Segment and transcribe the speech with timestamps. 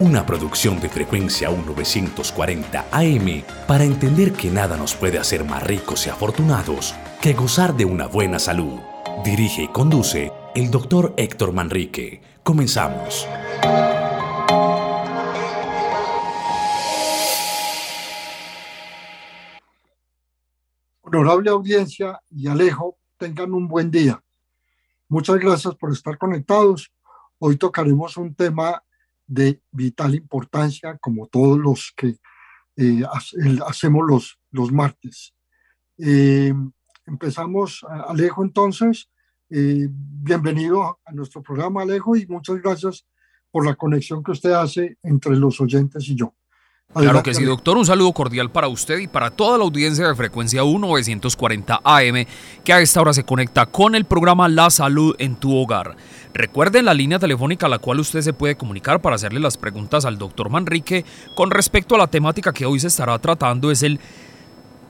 [0.00, 6.06] una producción de frecuencia 1940 AM para entender que nada nos puede hacer más ricos
[6.06, 8.80] y afortunados que gozar de una buena salud.
[9.22, 12.22] Dirige y conduce el doctor Héctor Manrique.
[12.42, 13.28] Comenzamos.
[21.02, 24.18] Honorable audiencia y Alejo, tengan un buen día.
[25.08, 26.90] Muchas gracias por estar conectados.
[27.38, 28.82] Hoy tocaremos un tema
[29.30, 32.16] de vital importancia, como todos los que
[32.76, 33.02] eh,
[33.64, 35.34] hacemos los, los martes.
[35.98, 36.52] Eh,
[37.06, 39.08] empezamos, Alejo, entonces.
[39.48, 43.06] Eh, bienvenido a nuestro programa, Alejo, y muchas gracias
[43.52, 46.34] por la conexión que usted hace entre los oyentes y yo.
[46.92, 47.76] Claro que sí, doctor.
[47.76, 52.26] Un saludo cordial para usted y para toda la audiencia de frecuencia 1940 AM
[52.64, 55.96] que a esta hora se conecta con el programa La Salud en tu Hogar.
[56.32, 60.04] Recuerden la línea telefónica a la cual usted se puede comunicar para hacerle las preguntas
[60.04, 64.00] al doctor Manrique con respecto a la temática que hoy se estará tratando es el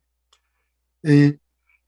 [1.02, 1.40] Eh,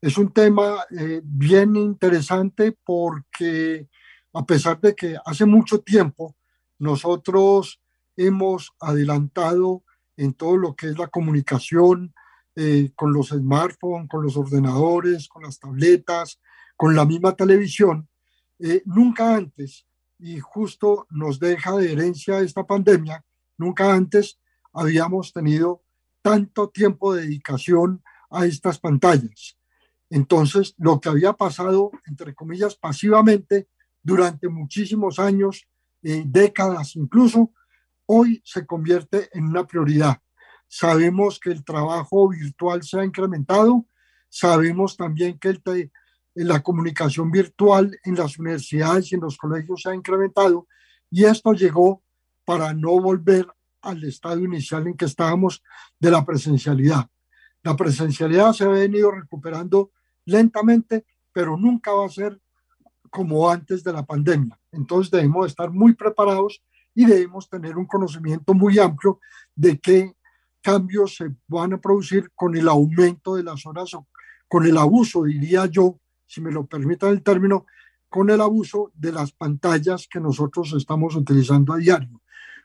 [0.02, 3.88] es un tema eh, bien interesante porque
[4.34, 6.36] a pesar de que hace mucho tiempo
[6.80, 7.80] nosotros
[8.18, 9.84] hemos adelantado
[10.18, 12.12] en todo lo que es la comunicación,
[12.56, 16.40] eh, con los smartphones, con los ordenadores, con las tabletas,
[16.76, 18.10] con la misma televisión,
[18.86, 19.86] nunca antes,
[20.22, 23.26] y justo nos deja de herencia esta pandemia,
[23.58, 24.40] nunca antes
[24.72, 25.84] habíamos tenido
[26.22, 29.58] tanto tiempo de dedicación a estas pantallas.
[30.12, 33.68] Entonces, lo que había pasado, entre comillas, pasivamente
[34.04, 35.68] durante muchísimos años,
[36.04, 37.52] eh, décadas incluso,
[38.06, 40.22] hoy se convierte en una prioridad.
[40.68, 43.86] Sabemos que el trabajo virtual se ha incrementado.
[44.30, 45.62] Sabemos también que el
[46.36, 50.68] la comunicación virtual en las universidades y en los colegios se ha incrementado.
[51.10, 52.04] Y esto llegó
[52.46, 53.48] para no volver
[53.82, 55.64] al estado inicial en que estábamos
[56.00, 57.08] de la presencialidad.
[57.64, 59.92] La presencialidad se ha venido recuperando
[60.26, 62.40] lentamente, pero nunca va a ser
[63.10, 64.58] como antes de la pandemia.
[64.72, 66.64] Entonces debemos estar muy preparados
[66.94, 69.20] y debemos tener un conocimiento muy amplio
[69.56, 70.16] de qué
[70.62, 74.08] cambios se van a producir con el aumento de las horas o
[74.48, 75.98] con el abuso, diría yo,
[76.32, 77.66] si me lo permitan el término,
[78.08, 82.22] con el abuso de las pantallas que nosotros estamos utilizando a diario.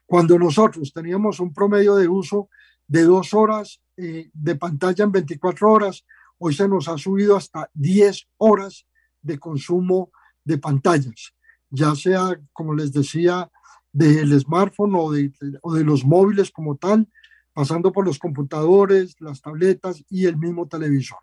[0.06, 2.48] Cuando nosotros teníamos un promedio de uso
[2.86, 6.04] de dos horas eh, de pantalla en 24 horas,
[6.38, 8.86] hoy se nos ha subido hasta 10 horas
[9.20, 10.12] de consumo
[10.44, 11.34] de pantallas,
[11.68, 13.50] ya sea, como les decía,
[13.92, 17.08] del smartphone o de, o de los móviles como tal,
[17.52, 21.18] pasando por los computadores, las tabletas y el mismo televisor.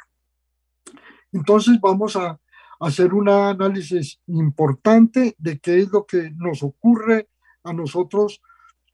[1.34, 2.40] Entonces vamos a
[2.80, 7.30] hacer un análisis importante de qué es lo que nos ocurre
[7.64, 8.42] a nosotros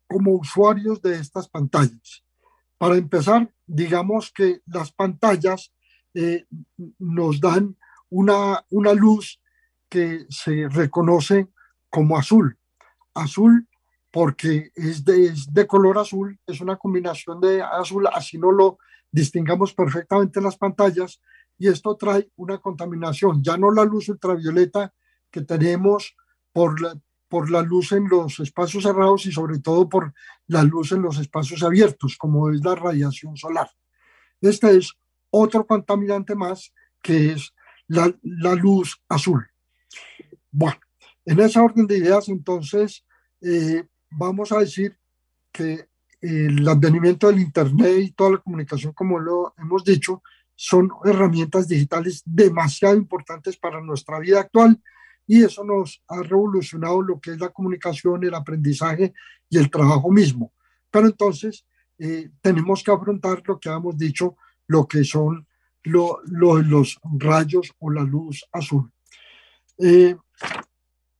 [0.08, 2.24] como usuarios de estas pantallas.
[2.78, 5.72] Para empezar, digamos que las pantallas
[6.14, 6.46] eh,
[6.98, 7.76] nos dan
[8.10, 9.42] una, una luz
[9.90, 11.48] que se reconoce
[11.90, 12.58] como azul.
[13.14, 13.68] Azul
[14.12, 18.80] porque es de, de, color azul, es una combinación de azul, así no lo
[19.12, 21.22] distingamos perfectamente en las pantallas,
[21.60, 24.94] y esto trae una contaminación, ya no la luz ultravioleta
[25.30, 26.16] que tenemos
[26.54, 26.98] por la,
[27.28, 30.14] por la luz en los espacios cerrados y sobre todo por
[30.48, 33.70] la luz en los espacios abiertos, como es la radiación solar.
[34.42, 34.94] Este es
[35.30, 37.54] otro contaminante más que es
[37.88, 39.46] la, la luz azul.
[40.52, 40.80] Bueno,
[41.26, 43.06] en esa orden de ideas, entonces,
[43.42, 44.98] eh, vamos a decir
[45.52, 45.90] que
[46.22, 50.24] el advenimiento del Internet y toda la comunicación, como lo hemos dicho,
[50.62, 54.78] son herramientas digitales demasiado importantes para nuestra vida actual
[55.26, 59.14] y eso nos ha revolucionado lo que es la comunicación, el aprendizaje
[59.50, 60.52] y el trabajo mismo.
[60.92, 61.66] Pero entonces
[61.98, 64.36] eh, tenemos que afrontar lo que hemos dicho,
[64.68, 65.48] lo que son
[65.84, 68.92] los rayos o la luz azul.
[69.78, 70.14] Eh,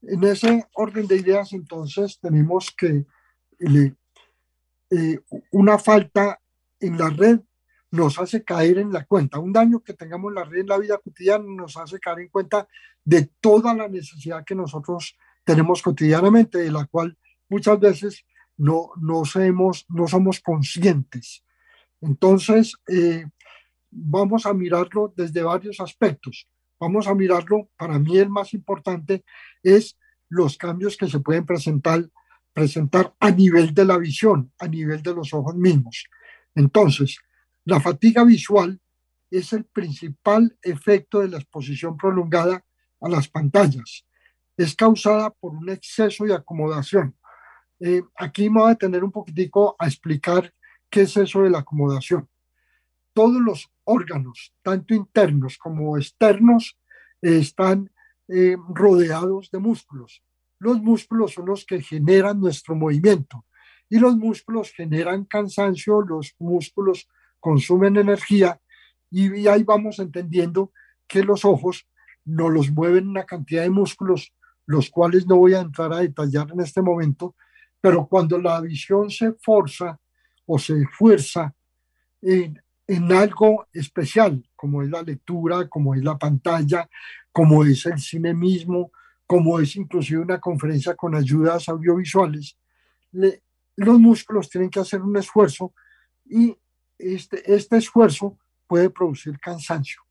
[0.02, 3.06] en ese orden de ideas, entonces, tenemos que
[4.90, 5.20] eh,
[5.50, 6.38] una falta
[6.78, 7.40] en la red
[7.90, 9.38] nos hace caer en la cuenta.
[9.38, 12.28] Un daño que tengamos en la red en la vida cotidiana nos hace caer en
[12.28, 12.68] cuenta
[13.04, 17.16] de toda la necesidad que nosotros tenemos cotidianamente, de la cual
[17.48, 18.24] muchas veces
[18.56, 21.44] no, no, sabemos, no somos conscientes.
[22.00, 23.24] Entonces, eh,
[23.90, 26.48] vamos a mirarlo desde varios aspectos.
[26.78, 29.24] Vamos a mirarlo, para mí el más importante
[29.62, 29.98] es
[30.28, 32.08] los cambios que se pueden presentar,
[32.52, 36.04] presentar a nivel de la visión, a nivel de los ojos mismos.
[36.54, 37.18] Entonces,
[37.64, 38.80] la fatiga visual
[39.30, 42.64] es el principal efecto de la exposición prolongada
[43.00, 44.06] a las pantallas.
[44.56, 47.16] Es causada por un exceso de acomodación.
[47.78, 50.52] Eh, aquí me voy a detener un poquitico a explicar
[50.90, 52.28] qué es eso de la acomodación.
[53.12, 56.78] Todos los órganos, tanto internos como externos,
[57.22, 57.90] están
[58.28, 60.22] eh, rodeados de músculos.
[60.58, 63.46] Los músculos son los que generan nuestro movimiento
[63.88, 67.08] y los músculos generan cansancio, los músculos
[67.40, 68.60] consumen energía
[69.10, 70.72] y, ahí vamos entendiendo
[71.08, 71.86] que los ojos
[72.24, 74.32] no los mueven una cantidad de músculos,
[74.66, 77.34] los cuales no voy a entrar a detallar en este momento,
[77.80, 79.98] pero cuando la visión se forza
[80.46, 81.52] o se esfuerza
[82.22, 86.88] en, en algo especial, como es la lectura, como es la pantalla,
[87.32, 88.92] como es el cine mismo,
[89.26, 92.56] como es inclusive una conferencia con ayudas audiovisuales,
[93.12, 95.72] los músculos tienen que hacer un esfuerzo
[96.24, 96.56] y
[97.00, 100.02] este, este esfuerzo puede producir cansancio.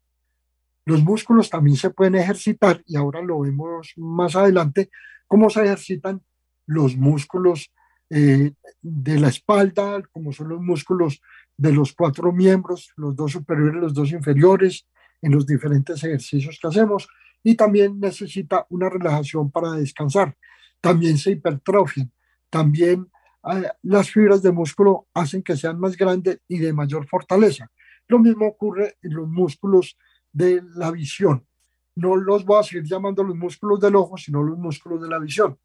[0.85, 4.89] Los músculos también se pueden ejercitar y ahora lo vemos más adelante,
[5.27, 6.21] cómo se ejercitan
[6.65, 7.71] los músculos
[8.09, 11.21] eh, de la espalda, como son los músculos
[11.57, 14.87] de los cuatro miembros, los dos superiores, los dos inferiores,
[15.21, 17.07] en los diferentes ejercicios que hacemos.
[17.43, 20.35] Y también necesita una relajación para descansar.
[20.81, 22.11] También se hipertrofian.
[22.49, 23.07] También
[23.83, 27.71] las fibras de músculo hacen que sean más grandes y de mayor fortaleza.
[28.07, 29.97] Lo mismo ocurre en los músculos
[30.31, 31.45] de la visión.
[31.95, 35.19] No los voy a seguir llamando los músculos del ojo, sino los músculos de la
[35.19, 35.57] visión.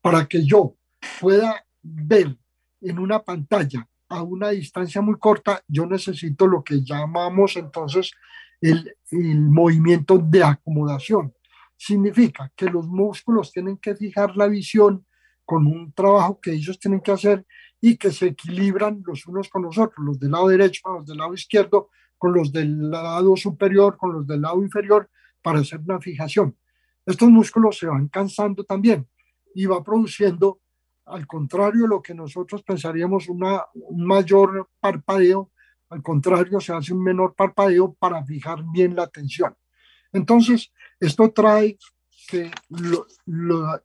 [0.00, 0.76] Para que yo
[1.20, 2.36] pueda ver
[2.80, 8.12] en una pantalla a una distancia muy corta, yo necesito lo que llamamos entonces
[8.60, 11.34] el, el movimiento de acomodación.
[11.76, 15.04] Significa que los músculos tienen que fijar la visión
[15.46, 17.46] con un trabajo que ellos tienen que hacer
[17.80, 21.06] y que se equilibran los unos con los otros, los del lado derecho con los
[21.06, 21.88] del lado izquierdo,
[22.18, 25.08] con los del lado superior, con los del lado inferior,
[25.40, 26.56] para hacer una fijación.
[27.06, 29.08] Estos músculos se van cansando también
[29.54, 30.60] y va produciendo
[31.04, 35.52] al contrario de lo que nosotros pensaríamos, una, un mayor parpadeo,
[35.88, 39.54] al contrario, se hace un menor parpadeo para fijar bien la atención.
[40.12, 41.78] Entonces, esto trae
[42.26, 42.50] que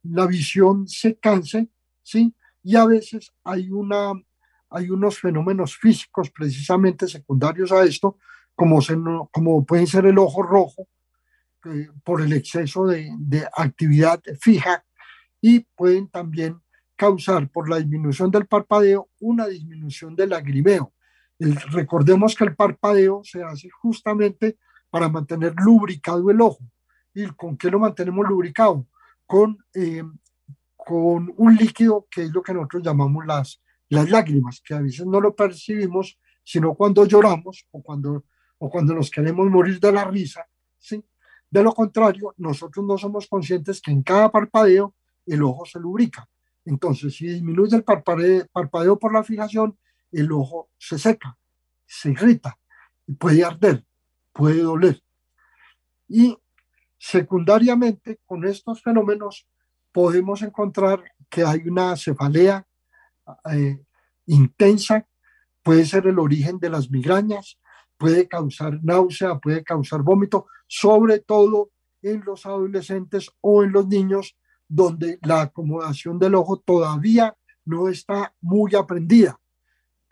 [0.01, 1.69] la visión se canse,
[2.01, 2.33] ¿sí?
[2.63, 4.11] Y a veces hay, una,
[4.69, 8.17] hay unos fenómenos físicos precisamente secundarios a esto,
[8.55, 8.95] como, se,
[9.31, 10.88] como pueden ser el ojo rojo,
[12.03, 14.83] por el exceso de, de actividad fija,
[15.39, 16.61] y pueden también
[16.95, 20.94] causar por la disminución del parpadeo una disminución del lagrimeo.
[21.71, 24.59] recordemos que el parpadeo se hace justamente
[24.92, 26.63] para mantener lubricado el ojo.
[27.13, 28.87] ¿Y con qué lo mantenemos lubricado?
[29.25, 30.03] Con, eh,
[30.75, 35.06] con un líquido que es lo que nosotros llamamos las, las lágrimas, que a veces
[35.06, 38.25] no lo percibimos, sino cuando lloramos o cuando,
[38.57, 40.45] o cuando nos queremos morir de la risa.
[40.80, 41.03] ¿sí?
[41.49, 46.27] De lo contrario, nosotros no somos conscientes que en cada parpadeo el ojo se lubrica.
[46.65, 49.77] Entonces, si disminuye el parpadeo, por la fijación,
[50.11, 51.37] el ojo se seca,
[51.85, 52.57] se irrita
[53.18, 53.85] puede arder,
[54.33, 55.01] puede doler.
[56.07, 56.37] Y
[57.01, 59.47] secundariamente, con estos fenómenos,
[59.91, 62.63] podemos encontrar que hay una cefalea
[63.51, 63.83] eh,
[64.27, 65.07] intensa,
[65.63, 67.57] puede ser el origen de las migrañas,
[67.97, 71.71] puede causar náusea, puede causar vómito, sobre todo
[72.03, 78.35] en los adolescentes o en los niños donde la acomodación del ojo todavía no está
[78.41, 79.39] muy aprendida.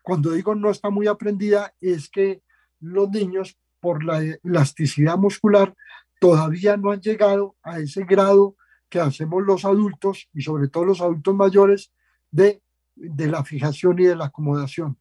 [0.02, 2.42] Cuando digo no está muy aprendida es que
[2.80, 5.76] los niños por la elasticidad muscular
[6.20, 8.56] todavía no han llegado a ese grado
[8.90, 11.92] que hacemos los adultos y sobre todo los adultos mayores
[12.32, 12.62] de,
[12.96, 14.98] de la fijación y de la acomodación.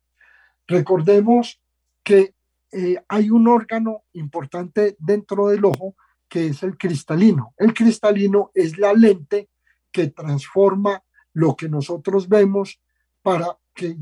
[0.66, 1.60] Recordemos
[2.02, 2.34] que
[2.70, 5.96] eh, hay un órgano importante dentro del ojo
[6.28, 7.54] que es el cristalino.
[7.56, 9.48] El cristalino es la lente
[9.90, 12.80] que transforma lo que nosotros vemos
[13.22, 13.96] para que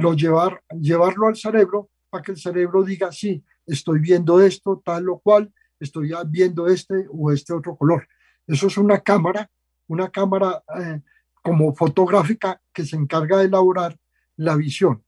[0.00, 5.08] lo llevar, llevarlo al cerebro, para que el cerebro diga, sí, estoy viendo esto, tal
[5.10, 8.08] o cual, estoy viendo este o este otro color.
[8.46, 9.50] Eso es una cámara,
[9.86, 11.00] una cámara eh,
[11.42, 13.98] como fotográfica que se encarga de elaborar
[14.36, 15.04] la visión.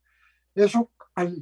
[0.55, 0.91] Eso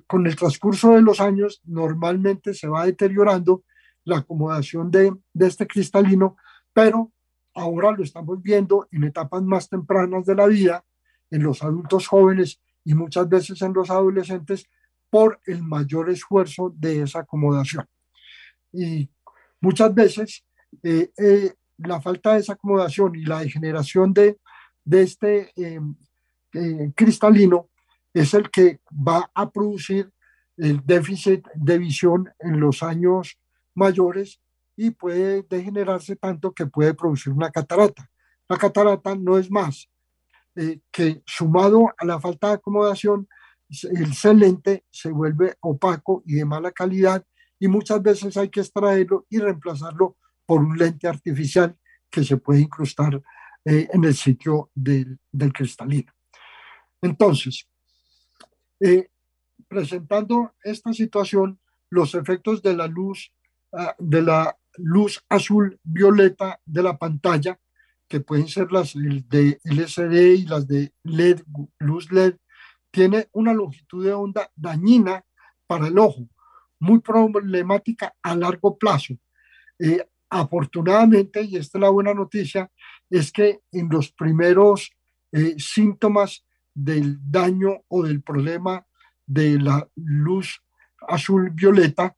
[0.07, 3.65] con el transcurso de los años normalmente se va deteriorando
[4.05, 6.37] la acomodación de, de este cristalino,
[6.73, 7.13] pero
[7.55, 10.85] ahora lo estamos viendo en etapas más tempranas de la vida,
[11.31, 14.65] en los adultos jóvenes y muchas veces en los adolescentes
[15.11, 17.87] por el mayor esfuerzo de esa acomodación.
[18.73, 19.11] Y
[19.61, 20.45] muchas veces
[20.83, 24.38] eh, eh, la falta de esa acomodación y la degeneración de,
[24.85, 25.95] de este em,
[26.53, 27.69] eh, cristalino
[28.12, 30.11] es el que va a producir
[30.57, 33.38] el déficit de visión en los años
[33.75, 34.41] mayores
[34.77, 38.11] y puede degenerarse tanto que puede producir una catarata.
[38.49, 39.88] La catarata no es más
[40.57, 43.29] eh, que sumado a la falta de acomodación,
[43.83, 47.25] el lente se vuelve opaco y de mala calidad
[47.59, 51.77] y muchas veces hay que extraerlo y reemplazarlo por un lente artificial
[52.11, 53.23] que se puede incrustar
[53.65, 56.12] eh, en el sitio del, del cristalino.
[57.03, 57.69] Entonces,
[58.81, 59.09] eh,
[59.67, 61.61] presentando esta situación,
[61.91, 63.33] los efectos de la luz,
[63.73, 67.59] ah, de la luz azul violeta de la pantalla,
[68.09, 71.43] que pueden ser las de LCD y las de LED,
[71.79, 72.37] luz LED,
[72.91, 75.23] tiene una longitud de onda dañina
[75.67, 76.27] para el ojo,
[76.81, 79.15] muy problemática a largo plazo.
[79.79, 82.71] Eh, afortunadamente, y esta es la buena noticia,
[83.09, 84.91] es que en los primeros
[85.33, 86.45] eh, síntomas
[86.75, 88.87] del daño o del problema
[89.27, 90.63] de la luz
[91.07, 92.17] azul violeta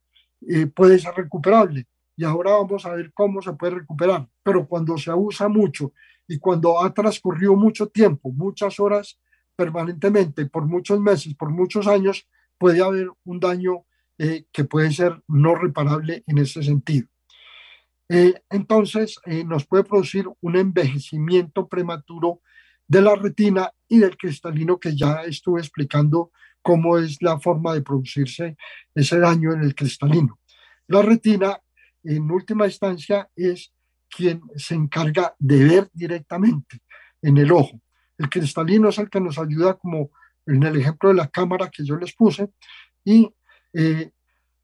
[0.49, 1.87] eh, puede ser recuperable.
[2.17, 4.29] Y ahora vamos a ver cómo se puede recuperar.
[4.43, 5.93] Pero cuando se usa mucho
[6.29, 9.19] y cuando ha transcurrido mucho tiempo, muchas horas
[9.57, 13.85] permanentemente, por muchos meses, por muchos años, puede haber un daño
[14.23, 17.09] eh, que puede ser no reparable en ese sentido.
[18.07, 22.43] Eh, entonces, nos puede producir un envejecimiento prematuro
[22.87, 27.81] de la retina y del cristalino que ya estuve explicando cómo es la forma de
[27.81, 28.59] producirse
[28.95, 30.39] ese daño en el cristalino.
[30.87, 31.59] La retina,
[32.05, 33.73] en última instancia, es
[34.11, 36.83] quien se encarga de ver directamente
[37.23, 37.81] en el ojo.
[38.19, 40.11] El cristalino es el que nos ayuda, como
[40.45, 42.51] en el ejemplo de la cámara que yo les puse,
[43.03, 43.33] y
[43.73, 44.11] eh,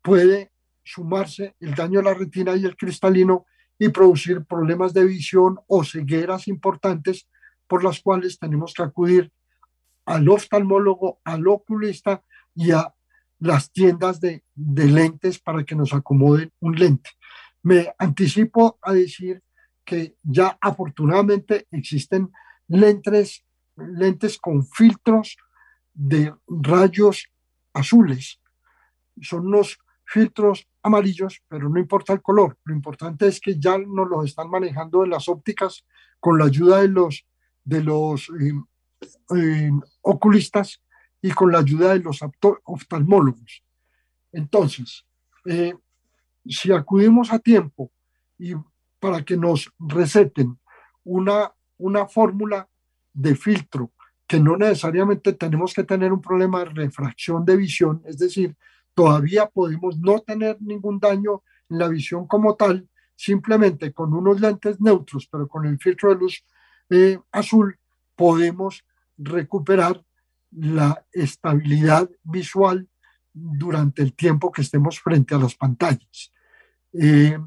[0.03, 3.47] puede sumarse el daño a la retina y el cristalino
[3.79, 7.29] y producir problemas de visión o cegueras importantes
[7.67, 9.33] por las cuales tenemos que acudir
[10.05, 12.23] al oftalmólogo, al oculista
[12.55, 12.95] y a
[13.39, 17.11] las tiendas de, lentes para que nos acomoden un lente.
[17.63, 19.43] Me anticipo a decir
[19.85, 22.31] que ya afortunadamente existen
[22.69, 23.45] lentes,
[23.77, 25.37] lentes con filtros
[25.93, 27.29] de rayos
[27.73, 28.41] azules.
[29.21, 32.57] Son unos filtros amarillos, pero no importa el color.
[32.65, 35.85] Lo importante es que ya nos los están manejando en las ópticas
[36.21, 37.27] con la ayuda de los,
[37.65, 38.31] de los
[39.37, 39.71] eh,
[40.03, 40.83] oculistas
[41.21, 42.21] y con la ayuda de los
[42.65, 43.65] oftalmólogos.
[44.33, 45.05] Entonces,
[45.45, 45.75] eh,
[46.45, 47.91] si acudimos a tiempo
[48.39, 48.55] y
[49.01, 50.59] para que nos receten
[51.05, 52.69] una, una fórmula
[53.13, 53.93] de filtro,
[54.27, 58.57] que no necesariamente tenemos que tener un problema de refracción de visión, es decir,
[58.97, 64.81] todavía podemos no tener ningún daño en la visión como tal, simplemente con unos lentes
[64.81, 66.43] neutros, pero con el filtro de luz
[66.89, 67.79] eh, azul,
[68.15, 68.87] podemos
[69.19, 70.03] recuperar
[70.51, 72.89] la estabilidad visual
[73.35, 76.33] durante el tiempo que estemos frente a las pantallas.
[76.95, 77.39] Eh,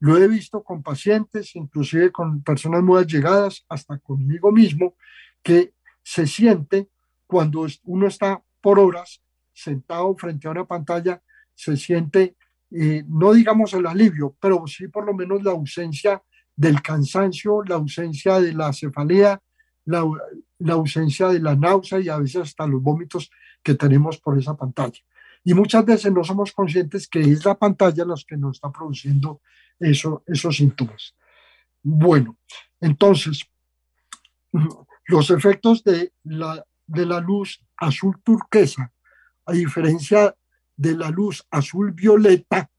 [0.00, 4.94] lo he visto con pacientes, inclusive con personas muy allegadas, hasta conmigo mismo,
[5.42, 5.72] que
[6.02, 6.90] se siente
[7.26, 9.22] cuando uno está por horas
[9.58, 11.20] sentado frente a una pantalla,
[11.54, 12.36] se siente,
[12.70, 16.22] eh, no digamos el alivio, pero sí por lo menos la ausencia
[16.54, 19.40] del cansancio, la ausencia de la cefalea,
[19.86, 20.04] la,
[20.58, 23.30] la ausencia de la náusea y a veces hasta los vómitos
[23.62, 25.00] que tenemos por esa pantalla.
[25.44, 29.40] Y muchas veces no somos conscientes que es la pantalla la que nos está produciendo
[29.78, 31.14] eso, esos síntomas.
[31.82, 32.36] Bueno,
[32.80, 33.44] entonces,
[35.06, 38.92] los efectos de la, de la luz azul turquesa,
[39.48, 40.36] a diferencia
[40.76, 42.70] de la luz azul violeta,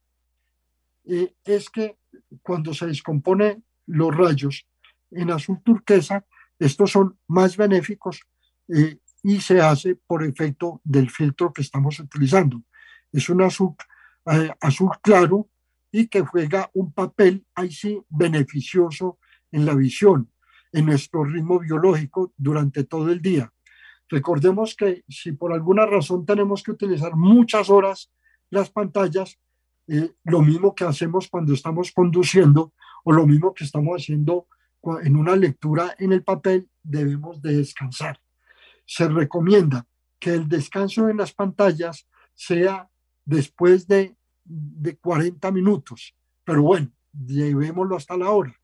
[1.05, 1.97] eh, es que
[2.43, 4.67] cuando se descompone los rayos
[5.09, 6.23] en azul turquesa,
[6.59, 8.21] estos son más benéficos
[8.67, 12.61] eh, y se hace por efecto del filtro que estamos utilizando.
[13.11, 13.73] Es un azul,
[14.27, 15.49] eh, azul claro
[15.91, 19.17] y que juega un papel ahí sí beneficioso
[19.51, 20.31] en la visión,
[20.71, 23.51] en nuestro ritmo biológico durante todo el día.
[24.09, 28.11] Recordemos que si por alguna razón tenemos que utilizar muchas horas
[28.49, 29.39] las pantallas,
[29.87, 32.73] eh, lo mismo que hacemos cuando estamos conduciendo
[33.03, 34.47] o lo mismo que estamos haciendo
[35.03, 38.19] en una lectura en el papel, debemos de descansar.
[38.85, 39.85] Se recomienda
[40.19, 42.89] que el descanso en las pantallas sea
[43.25, 48.55] después de, de 40 minutos, pero bueno, llevémoslo hasta la hora.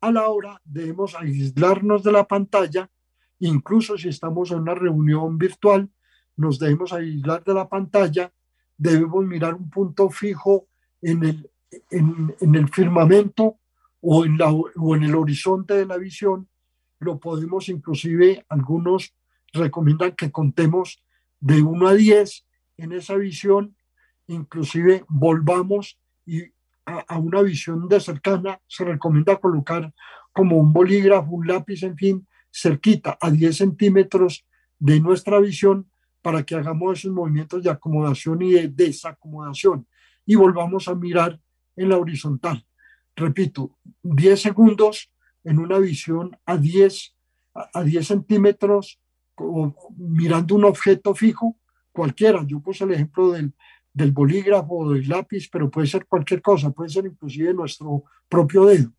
[0.00, 2.90] A la hora debemos aislarnos de la pantalla,
[3.48, 5.90] incluso si estamos en una reunión virtual,
[6.36, 8.32] nos debemos aislar de la pantalla,
[8.76, 10.66] debemos mirar un punto fijo
[11.00, 11.50] en el,
[11.90, 13.58] en, el firmamento
[14.00, 16.48] o en, la, o en el horizonte de la visión,
[16.98, 19.14] lo podemos inclusive, algunos
[19.52, 21.02] recomiendan que contemos
[21.40, 22.46] de 1 a 10
[22.78, 23.76] en esa visión,
[24.26, 26.42] inclusive volvamos y
[26.86, 29.92] a, una visión de cercana se recomienda colocar
[30.32, 34.46] como un bolígrafo, un lápiz, en fin, cerquita a 10 centímetros
[34.78, 35.90] de nuestra visión
[36.22, 39.86] para que hagamos esos movimientos de acomodación y de desacomodación
[40.24, 41.40] y volvamos a mirar
[41.76, 42.64] en la horizontal
[43.16, 45.10] repito, 10 segundos
[45.44, 47.16] en una visión a 10,
[47.54, 49.00] a 10 centímetros,
[49.96, 51.56] mirando un objeto fijo,
[51.92, 52.44] cualquiera.
[52.46, 53.52] Yo puse el ejemplo del,
[53.92, 58.64] del bolígrafo o del lápiz, pero puede ser cualquier cosa, puede ser inclusive nuestro propio
[58.66, 58.90] dedo.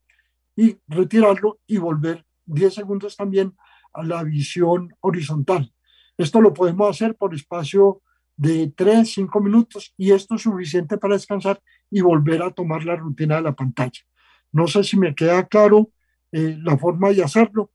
[0.56, 3.56] Y retirarlo y volver 10 segundos también
[3.94, 5.72] a la visión horizontal.
[6.18, 8.02] Esto lo podemos hacer por espacio
[8.38, 12.96] de 3, 5 minutos y esto es suficiente para descansar y volver a tomar la
[12.96, 14.02] rutina de la pantalla.
[14.52, 15.92] No sé si me queda claro
[16.32, 17.72] eh, la forma de hacerlo.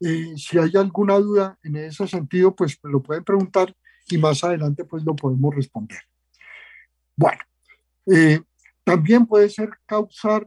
[0.00, 3.74] Eh, si hay alguna duda en ese sentido, pues me lo pueden preguntar
[4.08, 5.98] y más adelante pues lo podemos responder.
[7.16, 7.40] Bueno,
[8.06, 8.40] eh,
[8.84, 10.46] también puede ser causar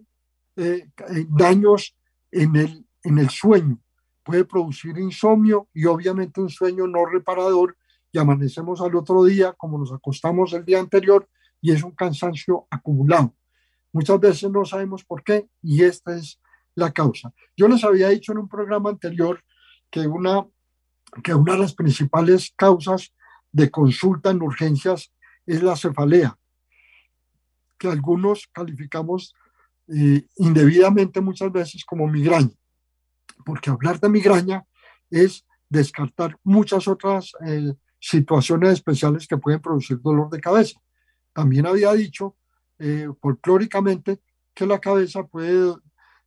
[1.29, 1.95] daños
[2.29, 3.79] en el, en el sueño.
[4.23, 7.75] Puede producir insomnio y obviamente un sueño no reparador
[8.11, 11.27] y amanecemos al otro día como nos acostamos el día anterior
[11.61, 13.35] y es un cansancio acumulado.
[13.93, 16.39] Muchas veces no sabemos por qué y esta es
[16.75, 17.33] la causa.
[17.57, 19.43] Yo les había dicho en un programa anterior
[19.89, 20.45] que una,
[21.23, 23.13] que una de las principales causas
[23.51, 25.11] de consulta en urgencias
[25.45, 26.37] es la cefalea,
[27.77, 29.35] que algunos calificamos
[29.87, 32.55] eh, indebidamente muchas veces como migraña,
[33.45, 34.65] porque hablar de migraña
[35.09, 40.81] es descartar muchas otras eh, situaciones especiales que pueden producir dolor de cabeza.
[41.33, 42.35] También había dicho
[42.77, 44.19] eh, folclóricamente
[44.53, 45.75] que la cabeza puede,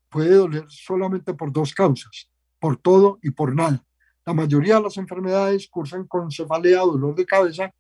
[0.09, 3.85] puede doler solamente por dos causas, por todo y por nada.
[4.25, 7.75] La mayoría de las enfermedades cursan con cefalea, dolor de cabeza,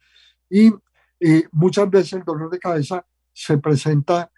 [0.50, 0.70] y
[1.20, 4.30] eh, muchas veces el dolor de cabeza se presenta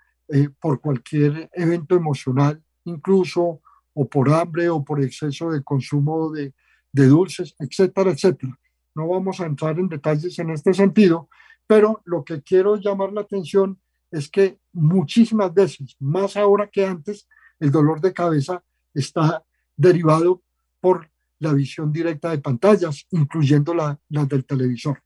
[0.58, 3.60] por cualquier evento emocional, incluso
[3.98, 6.52] o por hambre o por exceso de consumo de,
[6.92, 8.58] dulces, etcétera, etcétera.
[8.94, 11.28] No vamos a entrar en detalles en este sentido,
[11.66, 13.78] pero lo que quiero llamar la atención
[14.10, 17.26] es que muchísimas veces, más ahora que antes,
[17.58, 19.42] el dolor de cabeza está
[19.76, 20.42] derivado
[20.80, 25.02] por la visión directa de pantallas, incluyendo la, del televisor.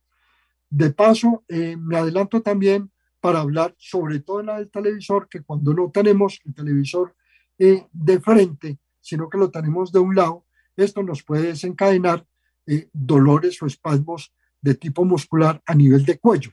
[0.69, 5.43] De paso, eh, me adelanto también para hablar sobre todo en la del televisor, que
[5.43, 7.15] cuando no tenemos el televisor
[7.61, 10.47] eh, de frente, sino que lo tenemos de un lado,
[10.77, 12.27] esto nos puede desencadenar
[12.67, 16.53] eh, dolores o espasmos de tipo muscular a nivel de cuello.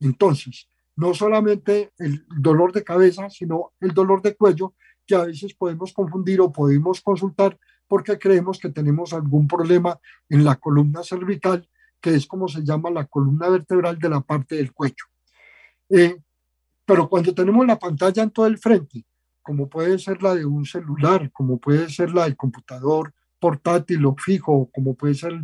[0.00, 0.66] Entonces,
[0.96, 4.72] no solamente el dolor de cabeza, sino el dolor de cuello,
[5.06, 10.42] que a veces podemos confundir o podemos consultar porque creemos que tenemos algún problema en
[10.42, 11.68] la columna cervical,
[12.00, 15.04] que es como se llama la columna vertebral de la parte del cuello.
[15.90, 16.16] Eh,
[16.86, 19.04] pero cuando tenemos la pantalla en todo el frente,
[19.46, 24.16] como puede ser la de un celular, como puede ser la del computador, portátil o
[24.18, 25.34] fijo, como puede ser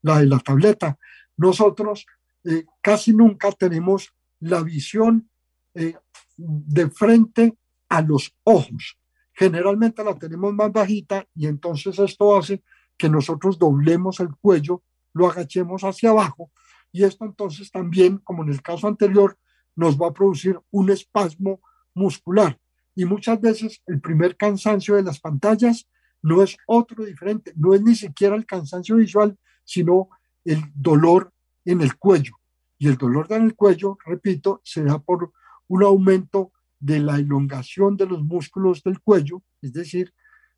[0.00, 0.98] la de la tableta,
[1.36, 2.06] nosotros
[2.44, 5.28] eh, casi nunca tenemos la visión
[5.74, 5.94] eh,
[6.38, 7.58] de frente
[7.90, 8.98] a los ojos.
[9.34, 12.62] Generalmente la tenemos más bajita y entonces esto hace
[12.96, 16.50] que nosotros doblemos el cuello, lo agachemos hacia abajo
[16.90, 19.36] y esto entonces también, como en el caso anterior,
[19.76, 21.60] nos va a producir un espasmo
[21.94, 22.58] muscular.
[22.94, 25.88] Y muchas veces el primer cansancio de las pantallas
[26.22, 30.08] no es otro diferente, no es ni siquiera el cansancio visual, sino
[30.44, 31.32] el dolor
[31.64, 32.34] en el cuello.
[32.78, 35.32] Y el dolor en el cuello, repito, se da por
[35.68, 40.12] un aumento de la elongación de los músculos del cuello, es decir,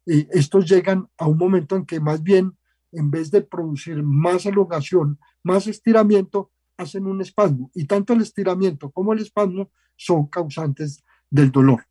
[0.07, 2.57] eh, estos llegan a un momento en que más bien,
[2.93, 7.71] en vez de producir más elongación, más estiramiento, hacen un espasmo.
[7.75, 11.87] Y tanto el estiramiento como el espasmo son causantes del dolor.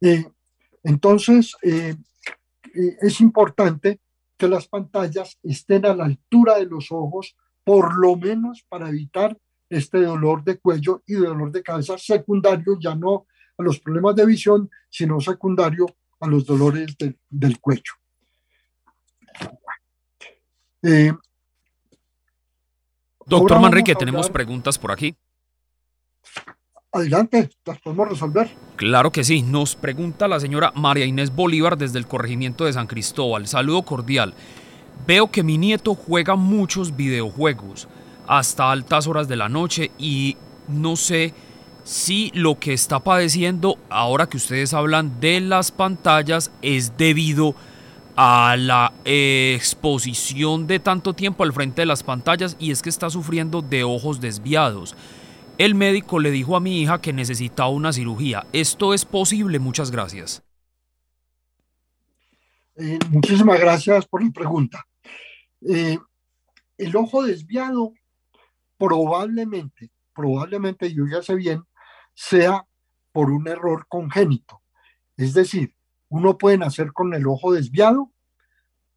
[0.00, 0.24] Eh,
[0.82, 1.96] entonces, eh,
[2.74, 4.00] eh, es importante
[4.36, 9.36] que las pantallas estén a la altura de los ojos, por lo menos para evitar
[9.68, 13.26] este dolor de cuello y dolor de cabeza secundario, ya no
[13.58, 15.86] a los problemas de visión, sino secundario
[16.20, 16.94] a los dolores
[17.28, 17.94] del cuello.
[20.82, 21.12] Eh,
[23.26, 25.16] Doctor Manrique, tenemos preguntas por aquí.
[26.96, 28.50] Adelante, las podemos resolver.
[28.76, 29.42] Claro que sí.
[29.42, 33.46] Nos pregunta la señora María Inés Bolívar desde el corregimiento de San Cristóbal.
[33.46, 34.32] Saludo cordial.
[35.06, 37.86] Veo que mi nieto juega muchos videojuegos
[38.26, 40.36] hasta altas horas de la noche y
[40.68, 41.34] no sé
[41.84, 47.54] si lo que está padeciendo ahora que ustedes hablan de las pantallas es debido
[48.16, 53.10] a la exposición de tanto tiempo al frente de las pantallas y es que está
[53.10, 54.96] sufriendo de ojos desviados.
[55.58, 58.46] El médico le dijo a mi hija que necesitaba una cirugía.
[58.52, 59.58] ¿Esto es posible?
[59.58, 60.42] Muchas gracias.
[62.76, 64.86] Eh, muchísimas gracias por la pregunta.
[65.62, 65.98] Eh,
[66.76, 67.94] el ojo desviado
[68.76, 71.62] probablemente, probablemente, yo ya sé bien,
[72.12, 72.66] sea
[73.12, 74.60] por un error congénito.
[75.16, 75.74] Es decir,
[76.10, 78.12] uno puede nacer con el ojo desviado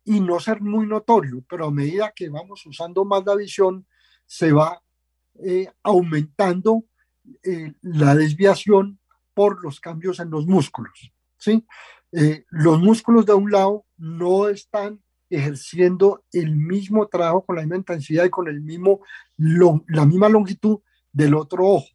[0.04, 3.88] y no ser muy notorio, pero a medida que vamos usando más la visión,
[4.26, 4.82] se va
[5.44, 6.84] eh, aumentando
[7.44, 9.00] eh, la desviación
[9.34, 11.12] por los cambios en los músculos.
[11.38, 11.66] ¿sí?
[12.12, 17.78] Eh, los músculos de un lado no están ejerciendo el mismo trabajo con la misma
[17.78, 19.02] intensidad y con el mismo
[19.38, 20.80] la misma longitud
[21.12, 21.88] del otro ojo.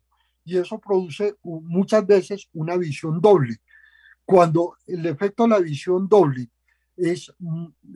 [0.45, 3.57] Y eso produce muchas veces una visión doble.
[4.25, 6.49] Cuando el efecto de la visión doble
[6.97, 7.33] es,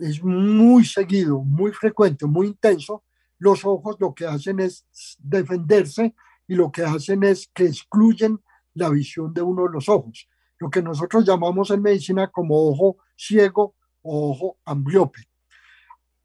[0.01, 3.05] es muy seguido, muy frecuente, muy intenso,
[3.39, 4.87] los ojos lo que hacen es
[5.19, 6.15] defenderse
[6.47, 8.41] y lo que hacen es que excluyen
[8.75, 12.99] la visión de uno de los ojos, lo que nosotros llamamos en medicina como ojo
[13.17, 15.29] ciego o ojo ambliope.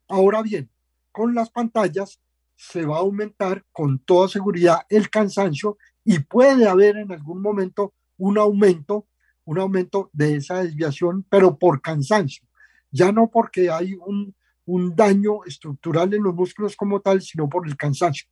[0.07, 0.69] Ahora bien,
[1.11, 2.19] con las pantallas
[2.55, 7.93] se va a aumentar con toda seguridad el cansancio y puede haber en algún momento
[8.17, 9.07] un aumento,
[9.45, 12.47] un aumento de esa desviación, pero por cansancio,
[12.91, 17.67] ya no porque hay un, un daño estructural en los músculos como tal, sino por
[17.67, 18.27] el cansancio.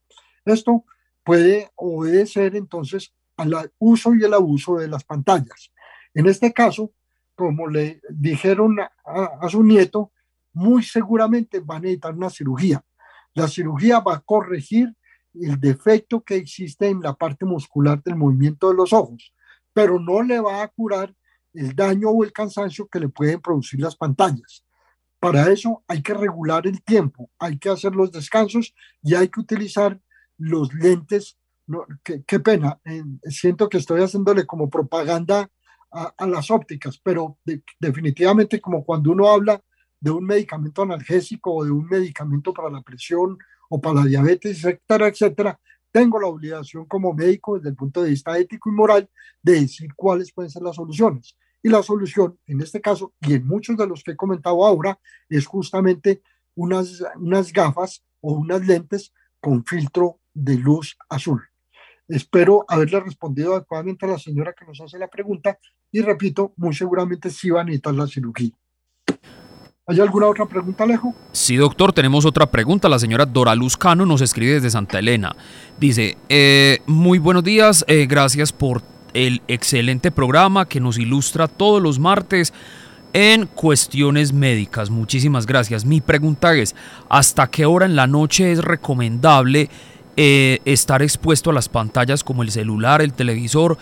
[0.45, 0.85] Esto
[1.23, 5.71] puede obedecer entonces al uso y el abuso de las pantallas.
[6.13, 6.91] En este caso,
[7.35, 10.11] como le dijeron a, su nieto,
[10.53, 12.83] muy seguramente van a necesitar una cirugía.
[13.33, 14.93] La cirugía va a corregir
[15.33, 19.33] el defecto que existe en la parte muscular del movimiento de los ojos,
[19.73, 21.15] pero no le va a curar
[21.53, 24.65] el daño o el cansancio que le pueden producir las pantallas.
[25.21, 29.39] Para eso hay que regular el tiempo, hay que hacer los descansos y hay que
[29.39, 30.01] utilizar
[30.39, 31.37] los lentes.
[32.03, 32.81] qué, pena,
[33.25, 35.47] siento que estoy haciéndole como propaganda
[35.91, 37.37] a, las ópticas, pero
[37.79, 39.61] definitivamente como cuando uno habla
[39.99, 43.37] de un medicamento analgésico o de un medicamento para la presión
[43.69, 45.59] o para la diabetes, etcétera, etcétera,
[45.91, 49.07] tengo la obligación como médico desde el punto de vista ético y moral
[49.43, 51.37] de decir cuáles pueden ser las soluciones.
[51.63, 54.99] Y la solución, en este caso, y en muchos de los que he comentado ahora,
[55.29, 56.21] es justamente
[56.55, 61.41] unas, unas gafas o unas lentes con filtro de luz azul.
[62.07, 65.57] Espero haberle respondido adecuadamente a la señora que nos hace la pregunta
[65.91, 68.51] y repito, muy seguramente sí va a necesitar la cirugía.
[69.87, 71.13] ¿Hay alguna otra pregunta, Alejo?
[71.31, 72.87] Sí, doctor, tenemos otra pregunta.
[72.87, 75.35] La señora Dora Luz Cano nos escribe desde Santa Elena.
[75.79, 78.81] Dice, eh, muy buenos días, eh, gracias por
[79.13, 82.53] el excelente programa que nos ilustra todos los martes
[83.13, 84.89] en cuestiones médicas.
[84.89, 85.85] Muchísimas gracias.
[85.85, 86.75] Mi pregunta es,
[87.09, 89.69] ¿hasta qué hora en la noche es recomendable
[90.17, 93.77] eh, estar expuesto a las pantallas como el celular, el televisor?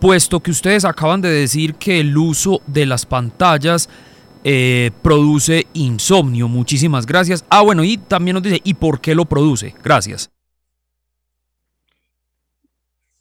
[0.00, 3.88] Puesto que ustedes acaban de decir que el uso de las pantallas
[4.44, 6.48] eh, produce insomnio.
[6.48, 7.44] Muchísimas gracias.
[7.50, 9.74] Ah, bueno, y también nos dice, ¿y por qué lo produce?
[9.82, 10.30] Gracias.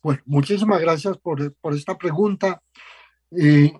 [0.02, 1.42] Bueno, muchísimas gracias por,
[1.74, 2.64] esta pregunta.
[3.32, 3.74] Eh,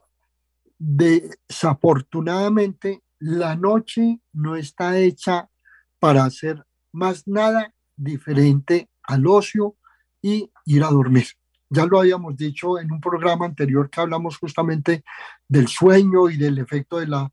[0.78, 5.50] desafortunadamente, la noche no está hecha
[5.98, 9.78] para hacer más nada diferente al ocio
[10.22, 11.28] y ir a dormir.
[11.70, 15.06] Ya lo habíamos dicho en un programa anterior que hablamos justamente
[15.48, 17.32] del sueño y del efecto de la,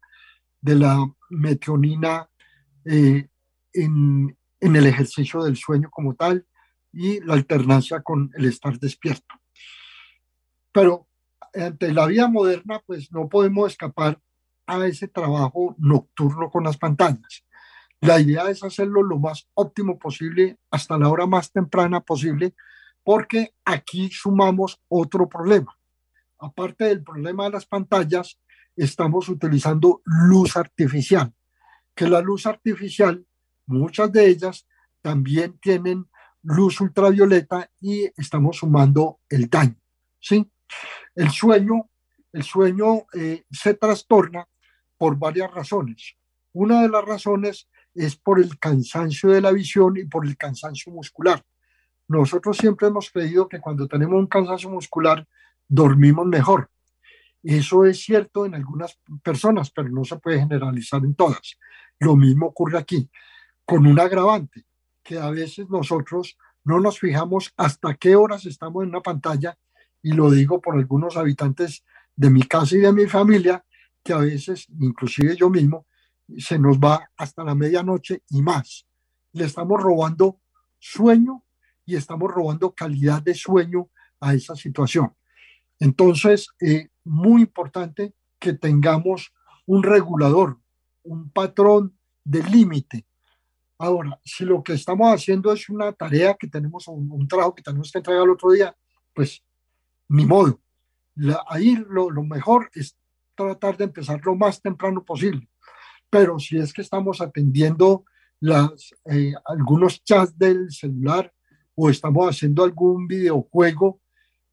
[0.61, 2.29] de la metionina
[2.85, 3.27] eh,
[3.73, 6.47] en, en el ejercicio del sueño como tal
[6.97, 9.35] y la alternancia con el estar despierto.
[10.73, 11.07] Pero
[11.53, 14.19] ante la vida moderna, pues no podemos escapar
[14.67, 17.45] a ese trabajo nocturno con las pantallas.
[18.01, 22.55] La idea es hacerlo lo más óptimo posible hasta la hora más temprana posible,
[23.05, 25.79] porque aquí sumamos otro problema.
[26.39, 28.41] Aparte del problema de las pantallas,
[28.75, 31.33] estamos utilizando luz artificial,
[31.95, 33.27] que la luz artificial,
[33.67, 34.67] muchas de ellas
[35.03, 36.07] también tienen
[36.47, 39.77] luz ultravioleta y estamos sumando el daño.
[40.21, 40.49] ¿sí?
[41.15, 41.91] El sueño,
[42.33, 44.47] el sueño eh, se trastorna
[44.97, 46.17] por varias razones.
[46.53, 50.93] Una de las razones es por el cansancio de la visión y por el cansancio
[50.93, 51.43] muscular.
[52.09, 55.27] Nosotros siempre hemos creído que cuando tenemos un cansancio muscular
[55.67, 56.71] dormimos mejor.
[57.43, 61.59] Eso es cierto en algunas personas, pero no se puede generalizar en todas.
[61.99, 63.11] Lo mismo ocurre aquí,
[63.65, 64.65] con un agravante,
[65.07, 69.57] que a veces nosotros no nos fijamos hasta qué horas estamos en una pantalla,
[70.03, 71.85] y lo digo por algunos habitantes
[72.17, 73.65] de mi casa y de mi familia,
[74.03, 75.87] que a veces, inclusive yo mismo,
[76.39, 78.85] se nos va hasta la medianoche y más.
[79.33, 80.41] Le estamos robando
[80.81, 81.45] sueño
[81.85, 83.91] y estamos robando calidad de sueño
[84.21, 85.15] a esa situación.
[85.79, 89.33] Entonces, eh, muy importante que tengamos
[89.67, 90.59] un regulador,
[91.05, 93.07] un patrón de límite.
[93.79, 97.63] Ahora, si lo que estamos haciendo es una tarea que tenemos, un, un trabajo que
[97.63, 98.75] tenemos que entregar el otro día,
[99.15, 99.43] pues
[100.09, 100.61] ni modo.
[101.49, 102.97] ahí lo, mejor es
[103.35, 105.49] tratar de empezar lo más temprano posible.
[106.11, 108.05] Pero si es que estamos atendiendo
[109.07, 111.33] eh, algunos chats del celular
[111.75, 114.01] o estamos haciendo algún videojuego,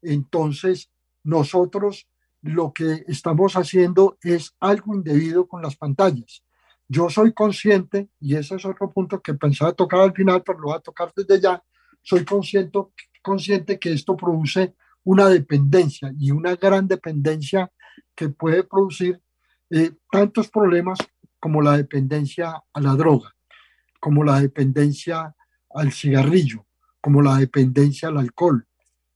[0.02, 0.90] entonces
[1.22, 2.08] nosotros
[2.42, 6.43] lo que estamos haciendo es algo indebido con las pantallas.
[6.88, 10.68] Yo soy consciente, y ese es otro punto que pensaba tocar al final, pero lo
[10.68, 11.62] voy a tocar desde ya,
[12.02, 12.78] soy consciente,
[13.22, 17.70] consciente que esto produce una dependencia y una gran dependencia
[18.14, 19.20] que puede producir
[19.70, 20.98] eh, tantos problemas
[21.40, 23.34] como la dependencia a la droga,
[24.00, 25.34] como la dependencia
[25.70, 26.66] al cigarrillo,
[27.00, 28.66] como la dependencia al alcohol,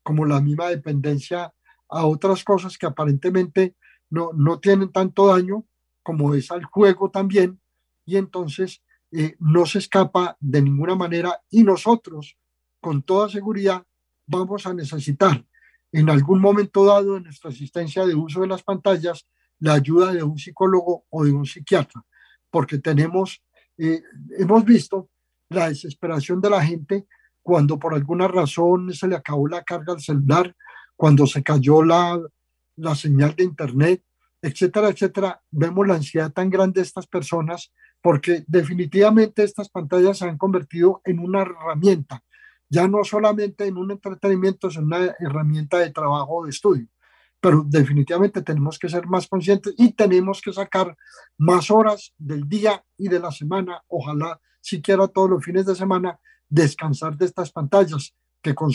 [0.03, 1.53] como la misma dependencia
[1.89, 3.77] a otras cosas que aparentemente
[4.11, 5.65] no, no tienen tanto daño
[6.03, 7.61] como es al juego también,
[8.05, 12.37] y entonces eh, no se escapa de ninguna manera y nosotros
[12.81, 13.85] con toda seguridad
[14.27, 15.45] vamos a necesitar
[15.93, 19.27] en algún momento dado en nuestra asistencia de uso de las pantallas
[19.61, 22.05] la ayuda de un psicólogo o de un psiquiatra,
[22.51, 23.43] porque tenemos,
[23.77, 24.03] eh,
[24.39, 25.11] hemos visto
[25.49, 27.07] la desesperación de la gente
[27.43, 30.55] cuando por alguna razón se le acabó la carga al celular,
[30.95, 32.21] cuando se cayó la,
[32.77, 34.03] la señal de internet,
[34.43, 40.25] etcétera, etcétera, vemos la ansiedad tan grande de estas personas porque definitivamente estas pantallas se
[40.25, 42.23] han convertido en una herramienta,
[42.69, 46.87] ya no solamente en un entretenimiento, sino una herramienta de trabajo o de estudio.
[47.41, 50.97] Pero definitivamente tenemos que ser más conscientes y tenemos que sacar
[51.37, 56.19] más horas del día y de la semana, ojalá siquiera todos los fines de semana,
[56.49, 58.71] descansar de estas pantallas, que con,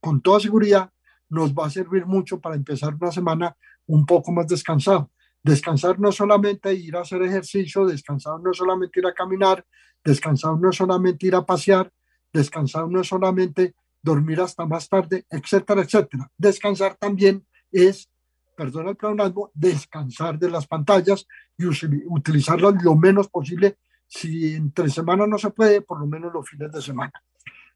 [0.00, 0.90] con toda seguridad
[1.30, 5.10] nos va a servir mucho para empezar una semana un poco más descansado.
[5.42, 9.64] Descansar no solamente ir a hacer ejercicio, descansar no solamente ir a caminar,
[10.04, 11.90] descansar no solamente ir a pasear,
[12.32, 16.30] descansar no solamente dormir hasta más tarde, etcétera, etcétera.
[16.36, 18.10] Descansar también es,
[18.56, 23.78] perdón el pleonasmo, descansar de las pantallas y utilizarlas lo menos posible.
[24.06, 27.12] Si entre semana no se puede, por lo menos los fines de semana.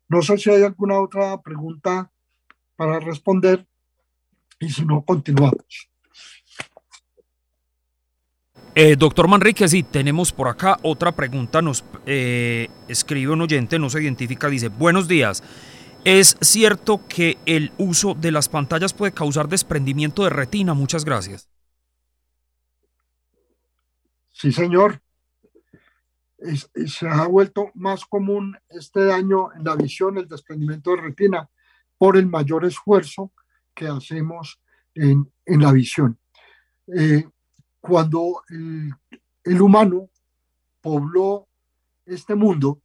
[0.09, 2.12] No sé si hay alguna otra pregunta
[2.83, 3.65] para responder
[4.59, 5.89] y si no, continuamos.
[8.75, 11.63] Eh, doctor Manrique, sí, tenemos por acá otra pregunta.
[11.63, 15.45] Nos eh, escribe un oyente, no se identifica, dice, buenos días.
[16.05, 20.75] ¿Es cierto que el uso de las pantallas puede causar desprendimiento de retina?
[20.75, 21.49] Muchas gracias.
[24.33, 25.01] Sí, señor.
[26.87, 31.49] se ha vuelto más común este daño en la visión, el desprendimiento de retina
[32.03, 33.31] por el mayor esfuerzo
[33.73, 34.61] que hacemos
[34.93, 36.19] en, la visión.
[36.89, 37.29] Eh,
[37.81, 40.11] cuando el, humano
[40.81, 41.47] pobló
[42.05, 42.83] este mundo,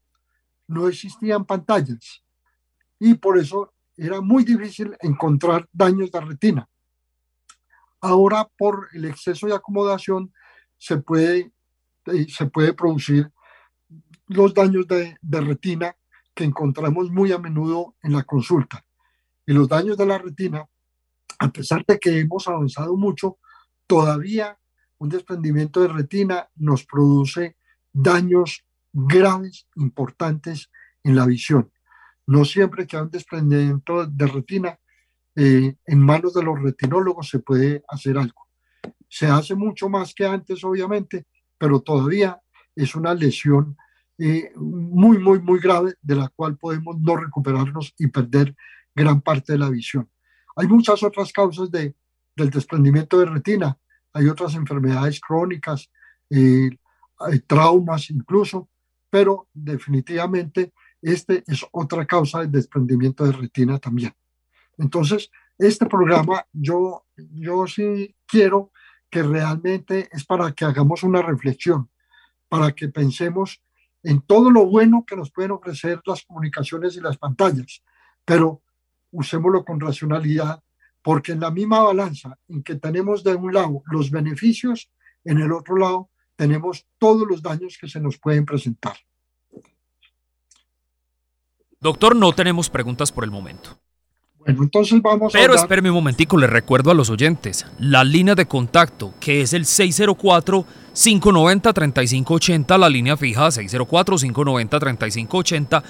[0.68, 2.24] no existían pantallas
[3.00, 6.70] y por eso era muy difícil encontrar daños de retina.
[8.00, 10.32] Ahora, por el exceso de acomodación,
[10.78, 11.52] se puede,
[12.06, 13.32] eh, se puede producir
[14.28, 15.96] los daños de, de retina
[16.36, 18.84] que encontramos muy a menudo en la consulta
[19.48, 20.68] y los daños de la retina,
[21.40, 23.38] a pesar de que hemos avanzado mucho,
[23.88, 24.60] todavía
[25.00, 27.56] un desprendimiento de retina nos produce
[27.94, 30.70] daños graves, importantes
[31.04, 31.72] en la visión.
[32.26, 34.80] No siempre que hay un desprendimiento de retina,
[35.36, 38.48] eh, en manos de los retinólogos se puede hacer algo.
[39.08, 41.26] Se hace mucho más que antes, obviamente,
[41.58, 42.42] pero todavía
[42.76, 43.78] es una lesión
[44.18, 48.56] eh, muy, muy, muy grave de la cual podemos no recuperarnos y perder
[48.98, 50.10] gran parte de la visión.
[50.56, 51.96] Hay muchas otras causas de,
[52.36, 53.78] del desprendimiento de retina,
[54.12, 55.90] hay otras enfermedades crónicas,
[56.30, 56.70] eh,
[57.20, 58.70] hay traumas incluso,
[59.10, 64.14] pero definitivamente este es otra causa de desprendimiento de retina también.
[64.78, 65.30] Entonces,
[65.60, 68.72] este programa yo, yo sí quiero
[69.10, 71.90] que realmente es para que hagamos una reflexión,
[72.50, 73.62] para que pensemos
[74.04, 77.84] en todo lo bueno que nos pueden ofrecer las comunicaciones y las pantallas,
[78.26, 78.62] pero
[79.18, 80.62] usémoslo con racionalidad,
[81.02, 84.92] porque en la misma balanza en que tenemos de un lado los beneficios,
[85.24, 88.96] en el otro lado tenemos todos los daños que se nos pueden presentar.
[91.80, 93.80] Doctor, no tenemos preguntas por el momento.
[94.48, 95.56] Bueno, entonces vamos Pero a.
[95.58, 99.66] Espéreme un momentico, le recuerdo a los oyentes la línea de contacto que es el
[99.66, 100.66] 604
[100.98, 105.84] 590-3580, la línea fija 604-590-3580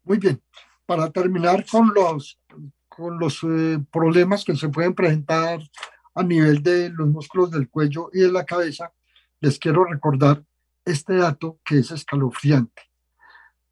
[0.06, 0.40] Muy bien,
[0.86, 2.40] para terminar con los,
[2.88, 5.60] con los eh, problemas que se pueden presentar
[6.14, 8.94] a nivel de los músculos del cuello y de la cabeza,
[9.40, 10.44] les quiero recordar
[10.86, 12.84] este dato que es escalofriante.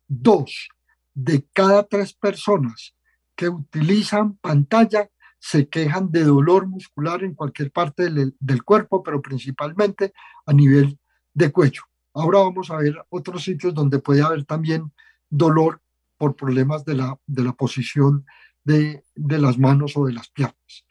[0.08, 0.70] Dos
[1.14, 2.96] de cada tres personas
[3.36, 9.22] que utilizan pantalla se quejan de dolor muscular en cualquier parte del, del, cuerpo, pero
[9.22, 10.14] principalmente
[10.48, 10.98] a nivel
[11.32, 11.84] de cuello.
[12.16, 14.92] Ahora vamos a ver otros sitios donde puede haber también
[15.30, 15.84] dolor
[16.24, 18.26] por problemas de la, de la posición
[18.64, 20.86] de, de las manos o de las piernas.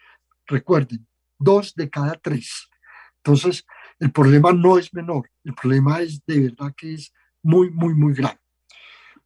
[0.46, 2.68] Recuerden, dos de cada tres.
[3.16, 3.64] Entonces,
[3.98, 8.12] el problema no es menor, el problema es de verdad que es muy, muy, muy
[8.12, 8.38] grave.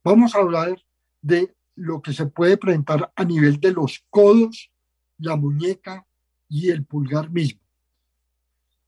[0.05, 0.81] Vamos a hablar
[1.21, 4.71] de lo que se puede presentar a nivel de los codos,
[5.19, 6.07] la muñeca
[6.49, 7.63] y el pulgar mismo.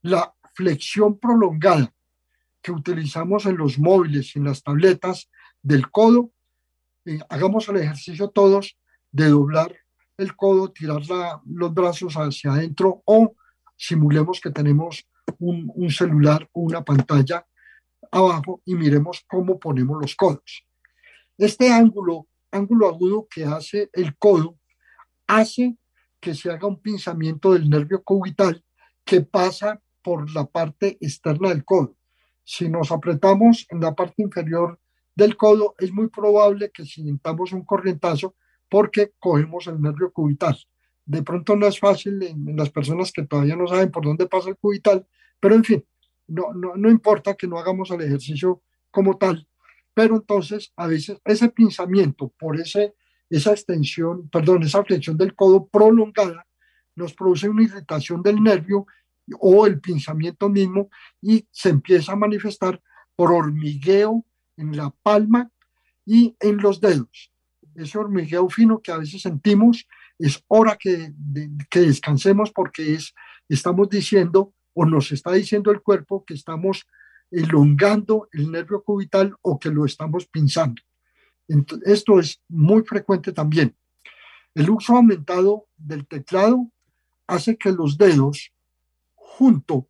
[0.03, 1.93] La flexión prolongada
[2.63, 5.29] que utilizamos en los móviles en las tabletas
[5.63, 6.31] del codo,
[7.29, 8.77] hagamos el ejercicio todos
[9.11, 9.75] de doblar
[10.17, 11.03] el codo, tirar
[11.47, 13.35] los brazos hacia adentro o
[13.77, 17.47] simulemos que tenemos un, un celular o una pantalla
[18.11, 20.67] abajo y miremos cómo ponemos los codos.
[21.37, 24.59] Este ángulo, ángulo agudo que hace el codo,
[25.27, 25.77] hace
[26.21, 28.65] que se haga un pinzamiento del nervio cubital
[29.05, 31.97] que pasa por la parte externa del codo.
[32.43, 34.81] Si nos apretamos en la parte inferior
[35.19, 38.37] del codo, es muy probable que sintamos un corrientazo
[38.69, 40.57] porque cogemos el nervio cubital.
[41.05, 44.51] De pronto no es fácil en, las personas que todavía no saben por dónde pasa
[44.51, 45.05] el cubital,
[45.41, 45.85] pero en fin,
[46.29, 49.49] no, no, no importa que no hagamos el ejercicio como tal,
[49.93, 52.95] pero entonces a veces ese pinzamiento por ese,
[53.29, 56.47] esa extensión, perdón, esa flexión del codo prolongada
[56.95, 58.87] nos produce una irritación del nervio
[59.41, 62.81] o el pinzamiento mismo y se empieza a manifestar
[63.17, 64.25] por hormigueo
[64.59, 65.51] en la palma
[66.05, 67.33] y en los dedos
[67.83, 69.87] ese hormigueo fino que a veces sentimos,
[70.19, 71.13] es hora que,
[71.71, 73.15] que descansemos porque es,
[73.49, 76.87] estamos diciendo o nos está diciendo el cuerpo que estamos
[77.31, 80.83] elongando el nervio cubital o que lo estamos pinzando.
[81.85, 83.77] esto es muy frecuente también.
[84.55, 86.71] El uso aumentado del teclado
[87.27, 88.53] hace que los dedos,
[89.15, 89.89] junto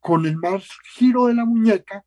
[0.00, 2.04] con el más giro de la muñeca,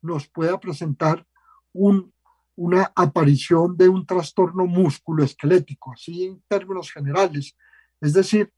[0.00, 1.26] nos pueda presentar
[1.74, 2.14] un
[2.56, 7.56] una aparición de un trastorno musculoesquelético, así en términos generales.
[8.00, 8.52] Es decir,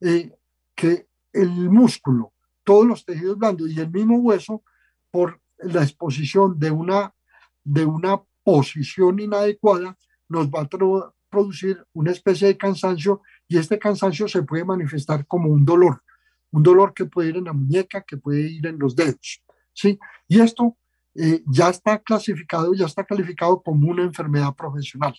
[0.00, 0.34] eh,
[0.74, 2.32] que el músculo,
[2.64, 4.62] todos los tejidos blandos y el mismo hueso,
[5.10, 7.14] por la exposición de una,
[7.62, 9.96] de una posición inadecuada,
[10.28, 15.50] nos va a producir una especie de cansancio y este cansancio se puede manifestar como
[15.50, 16.02] un dolor,
[16.50, 19.42] un dolor que puede ir en la muñeca, que puede ir en los dedos.
[19.74, 19.98] ¿sí?
[20.26, 20.76] Y esto
[21.14, 25.14] eh, ya está clasificado, ya está calificado como una enfermedad profesional.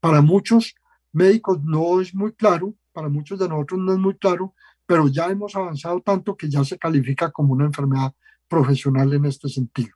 [0.00, 0.74] Para muchos
[1.12, 4.54] médicos no es muy claro, para muchos de nosotros no es muy claro,
[4.86, 8.14] pero ya hemos avanzado tanto que ya se califica como una enfermedad
[8.48, 9.94] profesional en este sentido.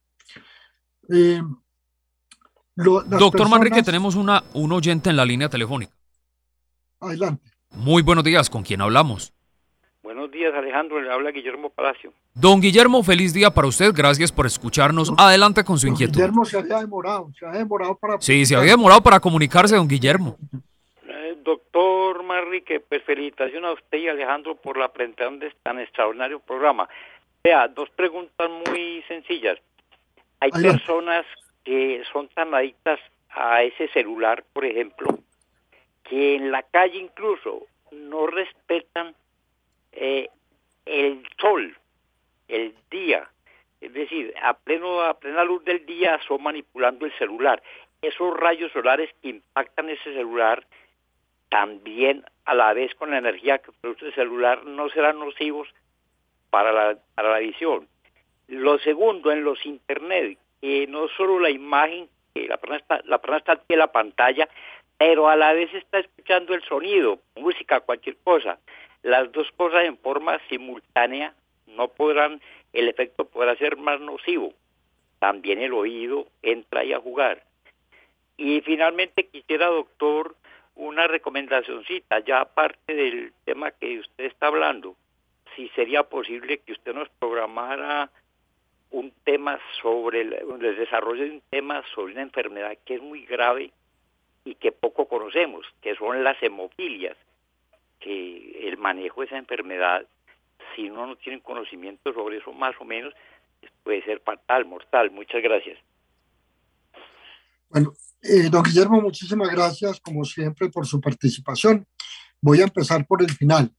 [1.10, 1.42] Eh,
[2.74, 5.92] Doctor Manrique, tenemos una, un oyente en la línea telefónica.
[7.00, 7.50] Adelante.
[7.70, 9.35] Muy buenos días, ¿con quién hablamos?
[10.06, 11.00] Buenos días, Alejandro.
[11.00, 12.12] Le habla Guillermo Palacio.
[12.32, 13.90] Don Guillermo, feliz día para usted.
[13.92, 15.12] Gracias por escucharnos.
[15.18, 16.14] Adelante con su inquietud.
[16.14, 17.28] Guillermo se había demorado.
[17.36, 18.20] Se había demorado para.
[18.20, 20.36] Sí, se había demorado para comunicarse, don Guillermo.
[21.08, 26.38] Eh, doctor Marrique, pues felicitaciones a usted y Alejandro por la presentación de tan extraordinario
[26.38, 26.88] programa.
[27.42, 29.58] Vea, dos preguntas muy sencillas.
[30.38, 31.26] Hay personas
[31.64, 33.00] que son tan adictas
[33.30, 35.18] a ese celular, por ejemplo,
[36.04, 39.12] que en la calle incluso no respetan
[39.96, 40.28] eh,
[40.84, 41.76] el sol,
[42.48, 43.28] el día,
[43.80, 47.62] Es decir, a, pleno, a plena luz del día son manipulando el celular.
[48.00, 50.64] Esos rayos solares impactan ese celular
[51.48, 55.68] también a la vez con la energía que produce el celular no serán nocivos
[56.50, 57.88] para la, para la visión.
[58.48, 63.18] Lo segundo, en los internet, que no solo la imagen, que la persona está, la
[63.18, 64.48] persona está la pantalla,
[64.98, 68.58] pero a la vez está escuchando el sonido, música, cualquier cosa.
[69.06, 71.32] Las dos cosas en forma simultánea
[71.68, 72.40] no podrán,
[72.72, 74.52] el efecto podrá ser más nocivo.
[75.20, 77.44] También el oído entra ahí a jugar.
[78.36, 80.34] Y finalmente quisiera, doctor,
[80.74, 84.96] una recomendacióncita, ya aparte del tema que usted está hablando,
[85.54, 88.10] si sería posible que usted nos programara
[88.90, 93.24] un tema sobre el, el, desarrollo de un tema sobre una enfermedad que es muy
[93.24, 93.70] grave
[94.44, 97.16] y que poco conocemos, que son las hemofilias,
[98.00, 100.06] que el manejo de esa enfermedad,
[100.74, 103.12] si uno no tiene conocimiento sobre eso más o menos,
[103.82, 105.10] puede ser fatal, mortal.
[105.10, 105.78] Muchas gracias.
[107.68, 107.92] Bueno,
[108.22, 111.86] eh, don Guillermo, muchísimas gracias, como siempre, por su participación.
[112.40, 113.72] Voy a empezar por el final.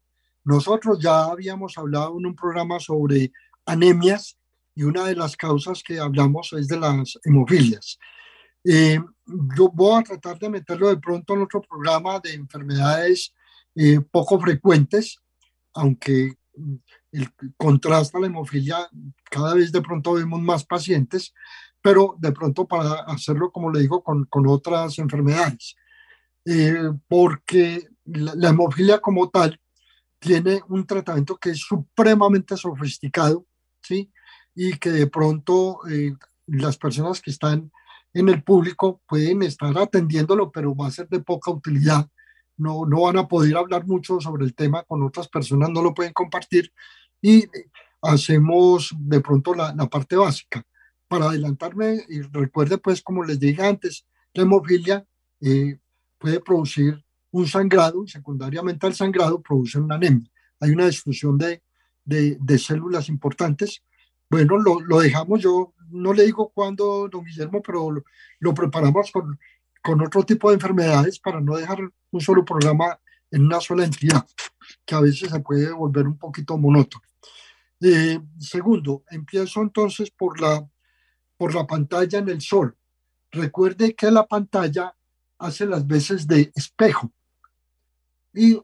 [0.43, 3.31] Nosotros ya habíamos hablado en un programa sobre
[3.65, 4.37] anemias
[4.75, 7.99] y una de las causas que hablamos es de las hemofilias.
[8.63, 8.99] Eh,
[9.57, 13.33] yo voy a tratar de meterlo de pronto en otro programa de enfermedades
[13.77, 15.19] eh, poco frecuentes,
[15.73, 16.33] aunque
[17.11, 18.89] el contraste a la hemofilia,
[19.29, 21.33] cada vez de pronto vemos más pacientes,
[21.81, 25.75] pero de pronto para hacerlo, como le digo, con, con otras enfermedades.
[26.45, 29.59] Eh, porque la, hemofilia como tal
[30.17, 33.45] tiene un tratamiento que es supremamente sofisticado,
[33.81, 34.11] ¿sí?
[34.55, 36.15] Y que de pronto eh,
[36.47, 37.71] las personas que están
[38.13, 42.09] en el público pueden estar atendiéndolo, pero va a ser de poca utilidad.
[42.57, 45.93] No, no van a poder hablar mucho sobre el tema con otras personas, no lo
[45.93, 46.73] pueden compartir
[47.21, 47.45] y
[48.01, 50.65] hacemos de pronto la, parte básica
[51.07, 55.05] para adelantarme, y recuerde pues como les dije antes, la hemofilia
[55.41, 55.79] eh,
[56.17, 60.29] puede producir un sangrado secundariamente al sangrado produce una anemia.
[60.59, 61.61] Hay una destrucción de,
[62.03, 63.83] de, células importantes.
[64.29, 67.89] Bueno, lo, lo, dejamos, yo no le digo cuándo, don Guillermo, pero
[68.39, 69.39] lo, preparamos con,
[69.87, 71.79] con otro tipo de enfermedades para no dejar
[72.11, 72.99] un solo programa
[73.31, 74.27] en una sola entidad,
[74.85, 77.05] que a veces se puede volver un poquito monótono.
[77.79, 80.67] Eh, segundo, empiezo entonces por la
[81.37, 82.75] por la pantalla en el sol.
[83.31, 84.93] Recuerde que la pantalla
[85.37, 87.09] hace las veces de espejo.
[88.33, 88.59] Y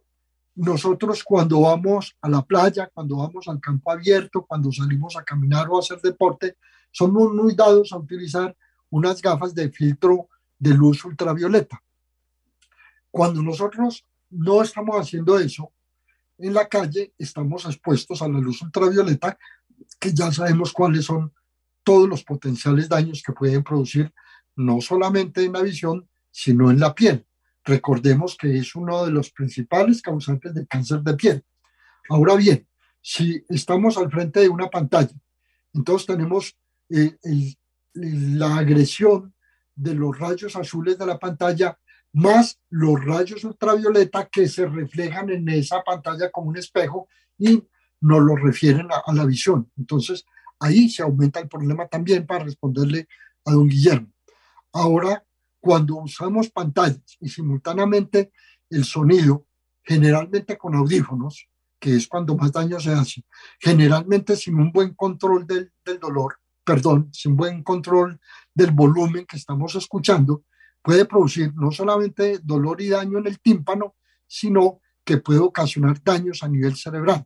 [0.56, 5.70] nosotros cuando vamos a la playa, cuando vamos al campo abierto, cuando salimos a caminar
[5.70, 6.58] o a hacer deporte,
[6.92, 8.54] somos muy dados a utilizar
[8.90, 10.28] unas gafas de filtro
[10.64, 11.84] de luz ultravioleta.
[13.12, 15.74] Cuando nosotros no estamos haciendo eso,
[16.38, 19.38] en la calle estamos expuestos a la luz ultravioleta,
[20.00, 21.34] que ya sabemos cuáles son
[21.84, 24.14] todos los potenciales daños que pueden producir
[24.56, 27.26] no solamente en la visión, sino en la piel.
[27.66, 31.44] Recordemos que es uno de los principales causantes de cáncer de piel.
[32.10, 32.66] Ahora bien,
[33.02, 35.16] si estamos al frente de una pantalla,
[35.74, 36.58] entonces tenemos
[36.90, 37.18] eh,
[37.94, 39.34] la agresión
[39.76, 41.78] de los rayos azules de la pantalla
[42.14, 47.08] más los rayos ultravioleta que se reflejan en esa pantalla como un espejo
[47.38, 47.64] y
[48.02, 49.72] nos lo refieren a la visión.
[49.78, 50.26] Entonces,
[50.60, 53.08] ahí se aumenta el problema también para responderle
[53.46, 54.14] a don Guillermo.
[54.72, 55.26] Ahora,
[55.60, 58.32] cuando usamos pantallas y simultáneamente
[58.70, 59.46] el sonido,
[59.84, 61.48] generalmente con audífonos,
[61.80, 63.26] que es cuando más daño se hace,
[63.60, 68.20] generalmente sin un buen control del, del dolor, perdón, sin buen control
[68.54, 70.44] del volumen que estamos escuchando,
[70.82, 73.96] puede producir no solamente dolor y daño en el tímpano,
[74.28, 77.26] sino que puede ocasionar daños a nivel cerebral.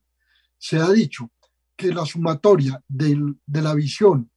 [0.58, 1.32] Se ha dicho
[1.76, 4.32] que la sumatoria de la visión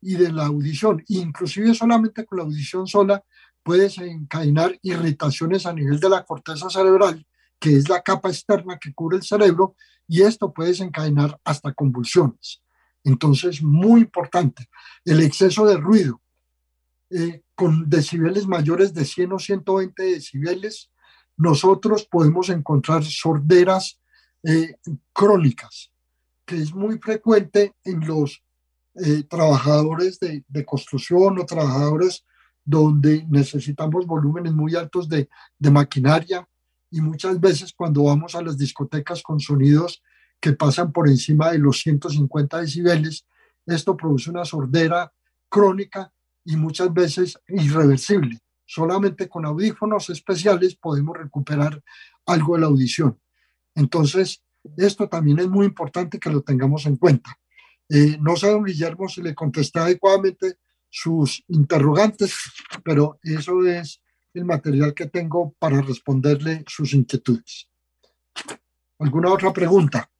[0.00, 3.24] y de la audición, inclusive solamente con la audición sola,
[3.62, 7.26] puede desencadenar irritaciones a nivel de la corteza cerebral,
[7.58, 9.74] que es la capa externa que cubre el cerebro,
[10.06, 12.62] y esto puede desencadenar hasta convulsiones.
[13.02, 14.68] Entonces, muy importante,
[15.04, 16.20] el exceso de ruido,
[17.10, 20.90] eh, con decibeles mayores de 100 o 120 decibeles,
[21.36, 24.00] nosotros podemos encontrar sorderas
[24.42, 24.76] eh,
[25.12, 25.92] crónicas,
[26.44, 28.42] que es muy frecuente en los
[28.94, 32.24] eh, trabajadores de, de, construcción o trabajadores
[32.64, 35.28] donde necesitamos volúmenes muy altos de,
[35.58, 36.48] de maquinaria.
[36.90, 40.02] Y muchas veces cuando vamos a las discotecas con sonidos
[40.40, 43.26] que pasan por encima de los 150 decibeles,
[43.66, 45.12] esto produce una sordera
[45.48, 46.12] crónica
[46.44, 48.38] y muchas veces irreversible.
[48.66, 51.82] Solamente con audífonos especiales podemos recuperar
[52.26, 53.20] algo de la audición.
[53.74, 54.42] Entonces,
[54.76, 57.38] esto también es muy importante que lo tengamos en cuenta.
[57.88, 62.34] Eh, no sé, don Guillermo, si le contesté adecuadamente sus interrogantes,
[62.84, 64.00] pero eso es
[64.32, 67.68] el material que tengo para responderle sus inquietudes.
[68.98, 70.10] ¿Alguna otra pregunta?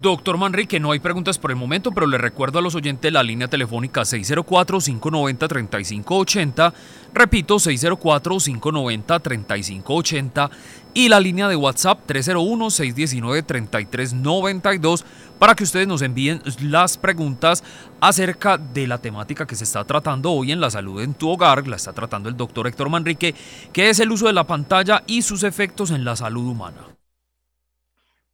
[0.00, 3.24] Doctor Manrique, no hay preguntas por el momento, pero le recuerdo a los oyentes la
[3.24, 6.72] línea telefónica 604-590-3580,
[7.12, 10.50] repito, 604-590-3580
[10.94, 15.02] y la línea de WhatsApp 301-619-3392
[15.40, 17.64] para que ustedes nos envíen las preguntas
[18.00, 21.66] acerca de la temática que se está tratando hoy en la salud en tu hogar,
[21.66, 23.34] la está tratando el doctor Héctor Manrique,
[23.72, 26.86] que es el uso de la pantalla y sus efectos en la salud humana.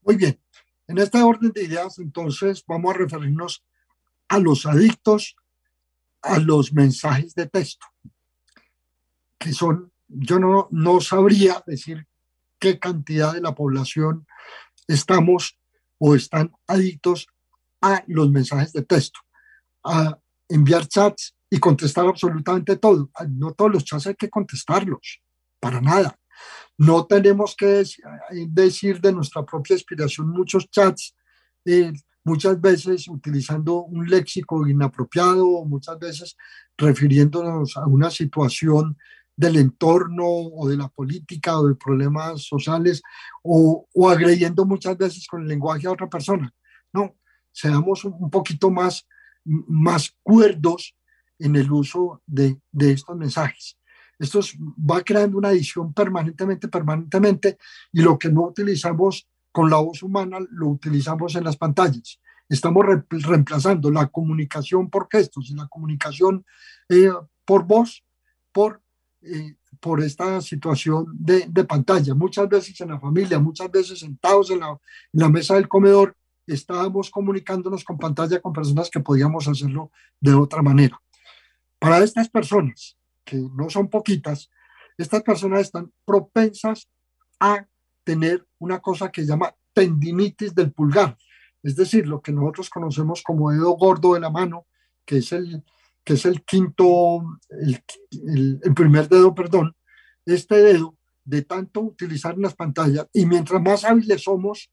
[0.02, 0.43] Muy bien.
[0.86, 3.64] En este orden de ideas, entonces, vamos a referirnos
[4.28, 5.36] a los adictos
[6.24, 7.86] a los mensajes de texto,
[9.38, 12.06] que son, yo no, no sabría decir
[12.58, 14.26] qué cantidad de la población
[14.88, 15.58] estamos
[15.98, 17.26] o están adictos
[17.82, 19.20] a los mensajes de texto,
[19.84, 20.18] a
[20.48, 23.10] enviar chats y contestar absolutamente todo.
[23.28, 25.20] No todos los chats hay que contestarlos,
[25.60, 26.18] para nada.
[26.78, 27.86] No tenemos que eh,
[28.48, 31.14] decir de nuestra propia inspiración muchos chats,
[31.64, 31.92] eh,
[32.24, 36.36] muchas veces utilizando un léxico inapropiado, muchas veces
[36.76, 38.96] refiriéndonos a una situación
[39.36, 43.02] del entorno o de la política o de problemas sociales
[43.42, 46.52] o, o agrediendo muchas veces con el lenguaje a otra persona.
[46.92, 47.16] No,
[47.52, 49.06] seamos un poquito más,
[49.44, 50.96] más cuerdos
[51.38, 53.76] en el uso de, de estos mensajes.
[54.18, 54.40] Esto
[54.78, 57.58] va creando una edición permanentemente, permanentemente,
[57.92, 62.20] y lo que no utilizamos con la voz humana lo utilizamos en las pantallas.
[62.48, 66.44] Estamos reemplazando la comunicación por gestos y la comunicación
[66.88, 67.10] eh,
[67.44, 68.04] por voz
[68.52, 68.82] por,
[69.22, 72.14] eh, por esta situación de, de, pantalla.
[72.14, 76.16] Muchas veces en la familia, muchas veces sentados en la, en la mesa del comedor,
[76.46, 79.90] estábamos comunicándonos con pantalla con personas que podíamos hacerlo
[80.20, 81.00] de otra manera.
[81.78, 84.50] Para estas personas que no son poquitas,
[84.96, 86.88] estas personas están propensas
[87.40, 87.66] a
[88.04, 91.16] tener una cosa que se llama tendinitis del pulgar,
[91.62, 94.66] es decir, lo que nosotros conocemos como dedo gordo de la mano,
[95.04, 95.64] que es el,
[96.04, 97.82] que es el quinto, el,
[98.62, 99.74] el, primer dedo, perdón,
[100.26, 104.70] este dedo de tanto utilizar las pantallas y mientras más hábiles somos,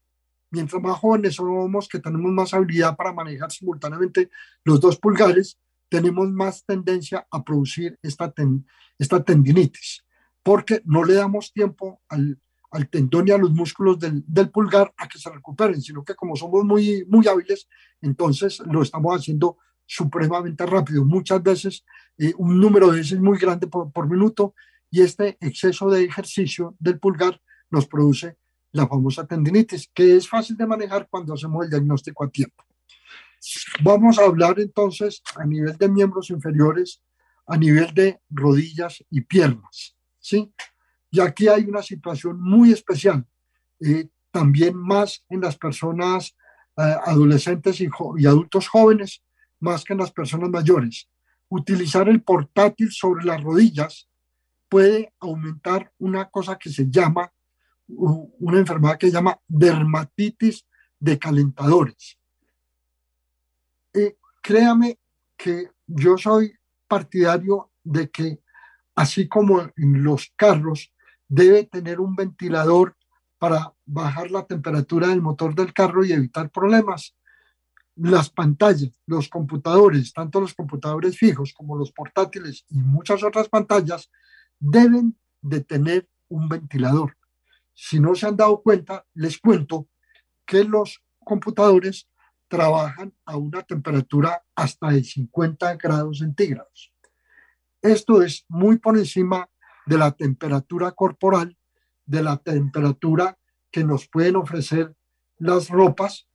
[0.50, 4.30] mientras más jóvenes somos, que tenemos más habilidad para manejar simultáneamente
[4.64, 5.58] los dos pulgares,
[5.92, 8.32] tenemos más tendencia a producir esta,
[8.98, 10.02] esta tendinitis,
[10.42, 12.40] porque no le damos tiempo al,
[12.70, 16.14] al tendón y a los músculos del, del, pulgar a que se recuperen, sino que
[16.14, 17.68] como somos muy, muy hábiles,
[18.00, 21.84] entonces lo estamos haciendo supremamente rápido, muchas veces
[22.16, 24.54] eh, un número de veces muy grande por, por minuto,
[24.90, 27.38] y este exceso de ejercicio del pulgar
[27.70, 28.38] nos produce
[28.72, 32.64] la famosa tendinitis, que es fácil de manejar cuando hacemos el diagnóstico a tiempo.
[33.82, 37.02] Vamos a hablar entonces a nivel de miembros inferiores,
[37.46, 40.52] a nivel de rodillas y piernas, ¿sí?
[41.10, 43.26] Y aquí hay una situación muy especial,
[43.80, 46.36] eh, también más en las personas
[46.76, 49.22] eh, adolescentes y, y adultos jóvenes,
[49.58, 51.08] más que en las personas mayores.
[51.48, 54.08] Utilizar el portátil sobre las rodillas
[54.68, 57.32] puede aumentar una cosa que se llama,
[57.88, 60.66] una enfermedad que se llama dermatitis
[60.98, 62.21] de calentadores
[64.42, 64.98] créame
[65.36, 66.52] que yo soy
[66.88, 68.40] partidario de que
[68.94, 70.92] así como en los carros
[71.28, 72.96] debe tener un ventilador
[73.38, 77.16] para bajar la temperatura del motor del carro y evitar problemas.
[77.96, 84.10] Las pantallas, los computadores, tanto los computadores fijos como los portátiles y muchas otras pantallas,
[84.58, 87.16] deben de tener un ventilador.
[87.74, 89.88] Si no se han dado cuenta, les cuento
[90.46, 92.08] que los computadores
[92.52, 96.92] trabajan a una temperatura hasta de 50 grados centígrados.
[97.80, 99.48] Esto es muy por encima
[99.86, 101.56] de la temperatura corporal,
[102.04, 103.38] de la temperatura
[103.70, 104.94] que nos pueden ofrecer
[105.38, 106.28] las ropas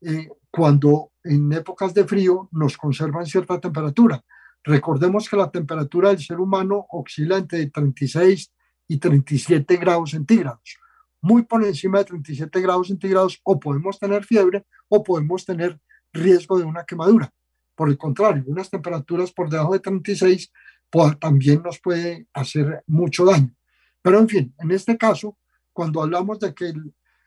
[0.00, 4.24] eh, cuando en épocas de frío nos conservan cierta temperatura.
[4.64, 8.50] Recordemos que la temperatura del ser humano oscila entre 36
[8.88, 10.79] y 37 grados centígrados
[11.20, 15.78] muy por encima de 37 grados centígrados o podemos tener fiebre o podemos tener
[16.12, 17.32] riesgo de una quemadura.
[17.74, 20.52] Por el contrario, unas temperaturas por debajo de 36
[20.90, 23.54] pues, también nos puede hacer mucho daño.
[24.02, 25.38] Pero en fin, en este caso,
[25.72, 26.72] cuando hablamos de que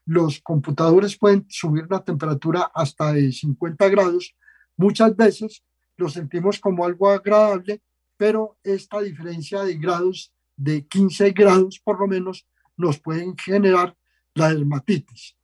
[0.05, 4.35] los computadores pueden subir la temperatura hasta de 50 grados,
[4.75, 5.63] muchas veces
[5.95, 7.81] lo sentimos como algo agradable,
[8.17, 12.45] pero esta diferencia de grados, de 15 grados por lo menos,
[12.77, 13.95] nos pueden generar
[14.33, 15.37] la dermatitis.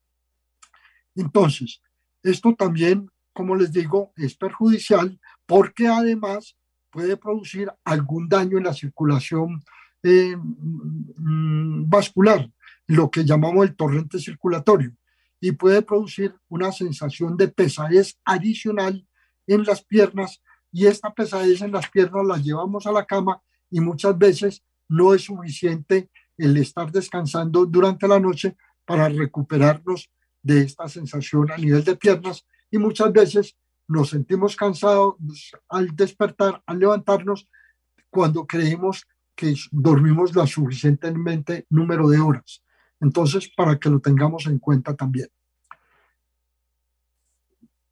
[1.15, 1.81] Entonces,
[2.23, 3.09] esto también
[3.39, 6.57] como les digo, es perjudicial porque además
[6.89, 9.63] puede producir algún daño en la circulación
[10.03, 12.51] eh, mm, vascular,
[12.87, 14.93] lo que llamamos el torrente circulatorio,
[15.39, 19.07] y puede producir una sensación de pesadez adicional
[19.47, 23.79] en las piernas y esta pesadez en las piernas la llevamos a la cama y
[23.79, 26.09] muchas veces no es suficiente
[26.39, 30.09] el estar descansando durante la noche para recuperarnos
[30.41, 33.55] de esta sensación a nivel de piernas y muchas veces
[33.87, 35.15] nos sentimos cansados
[35.67, 37.47] al despertar, al levantarnos,
[38.09, 42.63] cuando creemos que dormimos lo suficientemente número de horas.
[42.99, 45.29] Entonces, para que lo tengamos en cuenta también.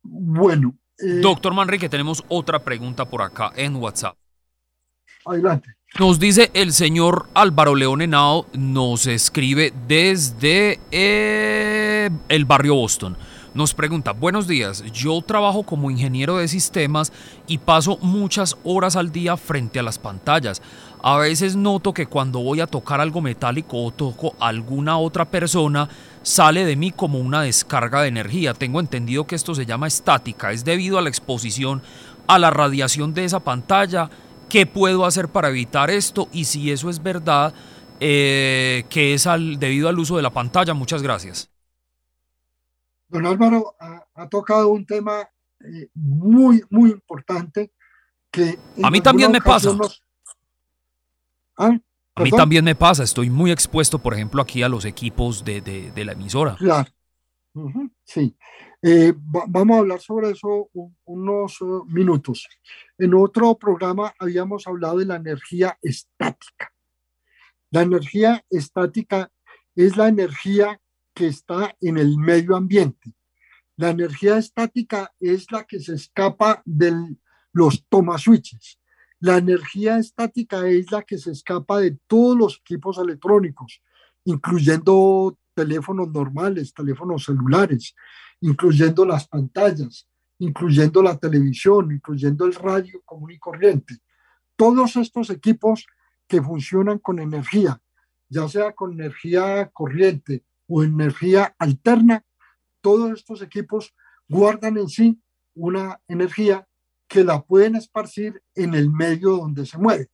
[0.04, 0.76] Bueno.
[1.00, 4.18] Eh, Doctor Manrique, tenemos otra pregunta por acá en WhatsApp.
[5.26, 5.76] Adelante.
[6.00, 13.18] Nos dice el señor Álvaro León Henao, nos escribe desde eh, el barrio Boston.
[13.56, 17.12] Nos pregunta, buenos días, yo trabajo como ingeniero de sistemas
[17.48, 20.62] y paso muchas horas al día frente a las pantallas.
[21.02, 25.26] A veces noto que cuando voy a tocar algo metálico o toco a alguna otra
[25.26, 25.90] persona,
[26.22, 28.54] sale de mí como una descarga de energía.
[28.54, 31.82] Tengo entendido que esto se llama estática, es debido a la exposición
[32.28, 34.12] a la radiación de esa pantalla.
[34.50, 36.28] ¿Qué puedo hacer para evitar esto?
[36.32, 37.54] Y si eso es verdad,
[38.00, 40.74] eh, que es al, debido al uso de la pantalla.
[40.74, 41.50] Muchas gracias.
[43.10, 45.30] Don Álvaro ha, tocado un tema
[45.62, 47.72] eh, muy, muy importante
[48.32, 48.60] que...
[48.84, 49.70] A mí también me pasa.
[51.58, 51.78] ¿Ah?
[52.18, 55.92] A mí también me pasa, estoy muy expuesto, por ejemplo, aquí a los equipos de,
[55.96, 56.56] la emisora.
[56.56, 56.90] Claro,
[58.04, 58.36] sí.
[58.82, 60.70] Eh, vamos a hablar sobre eso
[61.06, 62.48] unos uh, minutos.
[62.98, 66.72] En otro programa habíamos hablado de la energía estática.
[67.72, 69.32] La energía estática
[69.76, 70.80] es la energía
[71.14, 73.14] que está en el medio ambiente.
[73.78, 77.18] La energía estática es la que se escapa de
[77.54, 77.84] los
[78.18, 78.80] switches.
[79.20, 83.82] La energía estática es la que se escapa de todos los equipos electrónicos,
[84.26, 87.96] incluyendo teléfonos normales, teléfonos celulares,
[88.42, 90.08] incluyendo las pantallas,
[90.40, 93.98] incluyendo la televisión, incluyendo el radio común y corriente.
[94.56, 95.88] Todos estos equipos
[96.28, 97.82] que funcionan con energía,
[98.30, 102.24] ya sea con energía corriente o energía alterna,
[102.82, 103.96] todos estos equipos
[104.28, 105.22] guardan en sí
[105.56, 106.68] una energía
[107.08, 110.10] que la pueden esparcir en el medio donde se mueve.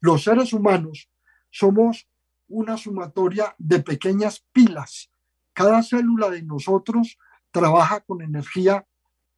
[0.00, 1.08] Los seres humanos
[1.50, 2.08] somos
[2.48, 5.10] una sumatoria de pequeñas pilas.
[5.52, 7.18] Cada célula de nosotros
[7.52, 8.84] trabaja con energía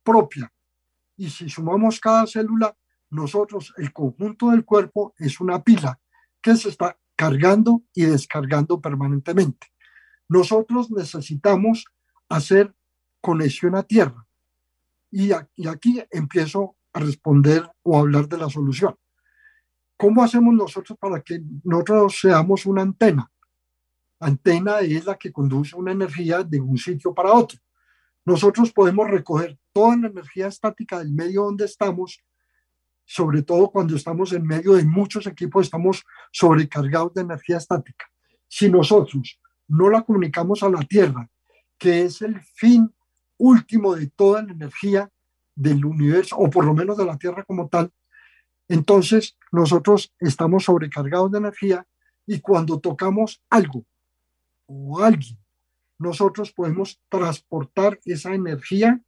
[0.03, 0.53] propia.
[1.17, 2.77] Y si sumamos cada célula,
[3.11, 6.01] nosotros, el conjunto del cuerpo es una pila
[6.41, 9.69] que se está cargando y descargando permanentemente.
[10.29, 11.85] Nosotros necesitamos
[12.29, 12.75] hacer
[13.21, 14.27] conexión a tierra.
[15.11, 18.97] Y, aquí empiezo a responder o a hablar de la solución.
[19.97, 23.31] ¿Cómo hacemos nosotros para que nosotros seamos una antena?
[24.19, 27.59] Antena es la que conduce una energía de un sitio para otro.
[28.25, 32.22] Nosotros podemos recoger toda la energía estática del medio donde estamos,
[33.05, 38.07] sobre todo cuando estamos en medio de muchos equipos, estamos sobrecargados de energía estática.
[38.49, 41.29] Si nosotros no la comunicamos a la Tierra,
[41.77, 42.95] que es el fin
[43.37, 45.11] último de toda la energía
[45.55, 47.93] del universo, o por lo menos de la Tierra como tal,
[48.68, 51.87] entonces nosotros estamos sobrecargados de energía
[52.27, 53.85] y cuando tocamos algo
[54.66, 55.39] o alguien,
[56.05, 59.01] nosotros podemos transportar esa energía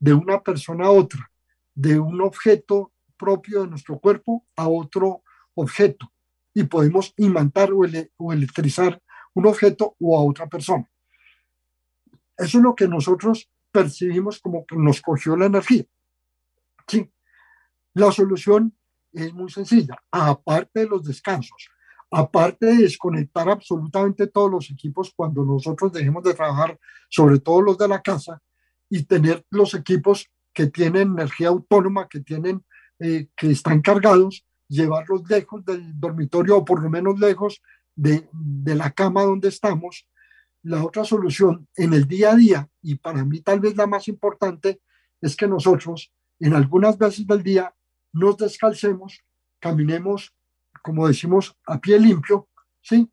[0.00, 1.30] de una persona a otra,
[1.74, 5.22] de un objeto propio de nuestro cuerpo a otro
[5.54, 6.12] objeto
[6.54, 7.82] y podemos imantar o,
[8.16, 9.00] o electrizar
[9.34, 10.88] un objeto o a otra persona.
[12.36, 15.84] Eso es lo que nosotros percibimos como que nos cogió la energía.
[16.86, 17.10] Sí.
[17.94, 18.76] La solución
[19.12, 21.68] es muy sencilla, aparte de los descansos,
[22.10, 26.78] aparte de desconectar absolutamente todos los equipos cuando nosotros dejemos de trabajar,
[27.08, 28.40] sobre todo los de la casa,
[28.88, 32.64] y tener los equipos que tienen energía autónoma, que tienen,
[32.98, 37.62] eh, que están cargados, llevarlos lejos del dormitorio o por lo menos lejos
[37.94, 40.08] de, de la cama donde estamos.
[40.62, 44.08] La otra solución en el día a día, y para mí tal vez la más
[44.08, 44.80] importante,
[45.20, 47.74] es que nosotros en algunas veces del día
[48.12, 49.22] nos descalcemos,
[49.60, 50.32] caminemos,
[50.88, 52.48] como decimos, a pie limpio,
[52.80, 53.10] ¿sí?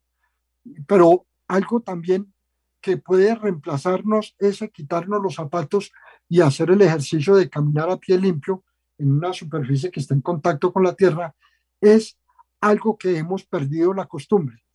[0.88, 2.34] Pero algo también
[2.82, 5.92] que puede reemplazarnos es quitarnos los zapatos
[6.28, 8.64] y hacer el ejercicio de caminar a pie limpio
[8.98, 11.36] en una superficie que está en contacto con la tierra,
[11.82, 12.18] es
[12.62, 14.66] algo que hemos perdido la costumbre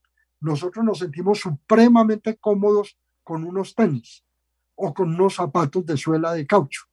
[0.41, 4.25] nosotros nos sentimos supremamente cómodos con unos tenis
[4.75, 6.85] o con unos zapatos de suela de caucho.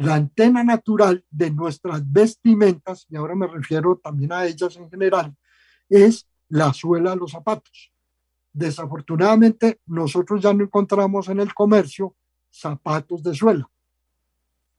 [0.00, 5.36] La antena natural de nuestras vestimentas, y ahora me refiero también a ellas en general,
[5.90, 7.92] es la suela de los zapatos.
[8.50, 12.16] Desafortunadamente, nosotros ya no encontramos en el comercio
[12.50, 13.70] zapatos de suela.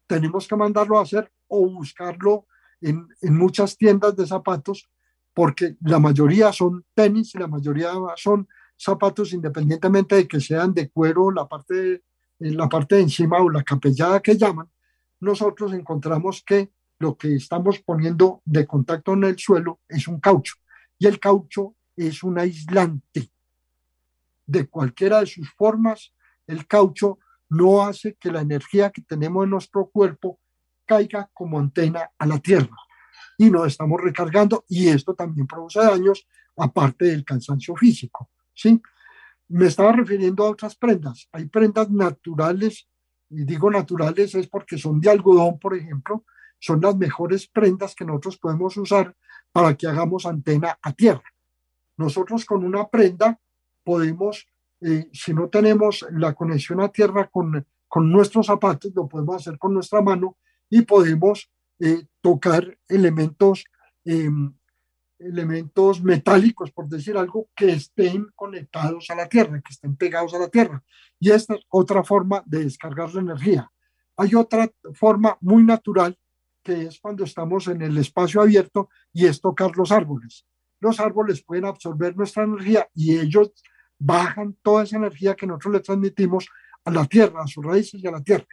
[0.08, 2.48] Tenemos que mandarlo a hacer o buscarlo
[2.82, 4.90] en, en muchas tiendas de zapatos
[5.36, 10.90] porque la mayoría son tenis y la mayoría son zapatos independientemente de que sean de
[10.90, 12.02] cuero, la parte,
[12.40, 14.68] la parte de encima o la capellada que llaman,
[15.22, 20.56] nosotros encontramos que lo que estamos poniendo de contacto en el suelo es un caucho
[21.00, 23.32] y el caucho es un aislante.
[24.46, 26.14] De cualquiera de sus formas,
[26.46, 27.20] el caucho
[27.50, 30.40] no hace que la energía que tenemos en nuestro cuerpo
[30.86, 32.76] caiga como antena a la tierra
[33.38, 38.30] y nos estamos recargando y esto también produce daños aparte del cansancio físico.
[38.54, 38.82] ¿sí?
[39.48, 41.28] Me estaba refiriendo a otras prendas.
[41.32, 42.88] Hay prendas naturales,
[43.32, 46.26] y digo naturales es porque son de algodón, por ejemplo,
[46.60, 49.16] son las mejores prendas que nosotros podemos usar
[49.52, 51.24] para que hagamos antena a tierra.
[51.98, 53.40] Nosotros con una prenda
[53.84, 54.48] podemos,
[54.82, 59.58] eh, si no tenemos la conexión a tierra con, con nuestros zapatos, lo podemos hacer
[59.58, 60.38] con nuestra mano
[60.70, 63.66] y podemos eh, tocar elementos
[64.06, 64.54] em,
[65.22, 70.40] elementos metálicos, por decir algo, que estén conectados a la Tierra, que estén pegados a
[70.40, 70.84] la Tierra.
[71.20, 73.72] Y esta es otra forma de descargar la energía.
[74.18, 76.18] Hay otra forma muy natural,
[76.64, 80.46] que es cuando estamos en el espacio abierto y es tocar los árboles.
[80.80, 83.52] Los árboles pueden absorber nuestra energía y ellos
[83.98, 86.50] bajan toda esa energía que nosotros le transmitimos
[86.84, 88.48] a la Tierra, a sus raíces y a la Tierra.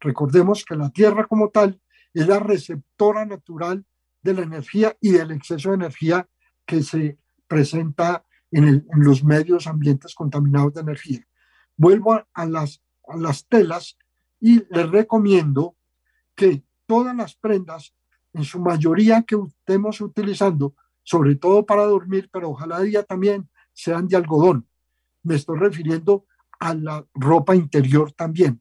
[0.00, 1.80] Recordemos que la Tierra como tal
[2.12, 3.84] es la receptora natural
[4.24, 6.28] de la energía y del exceso de energía
[6.66, 11.26] que se presenta en, los medios ambientes contaminados de energía.
[11.76, 13.98] Vuelvo a, las, a las telas
[14.40, 15.76] y les recomiendo
[16.34, 17.94] que todas las prendas,
[18.32, 24.08] en su mayoría que estemos utilizando, sobre todo para dormir, pero ojalá día también sean
[24.08, 24.66] de algodón.
[25.22, 26.26] Me estoy refiriendo
[26.58, 28.60] a la ropa interior también.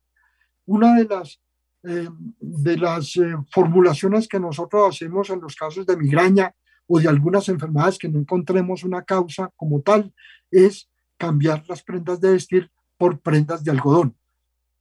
[0.65, 1.41] Una de las
[1.85, 2.07] eh,
[2.39, 6.55] de las eh, formulaciones que nosotros hacemos en los casos de migraña
[6.87, 10.13] o de algunas enfermedades que no encontremos una causa como tal,
[10.49, 14.15] es cambiar las prendas de vestir por prendas de algodón.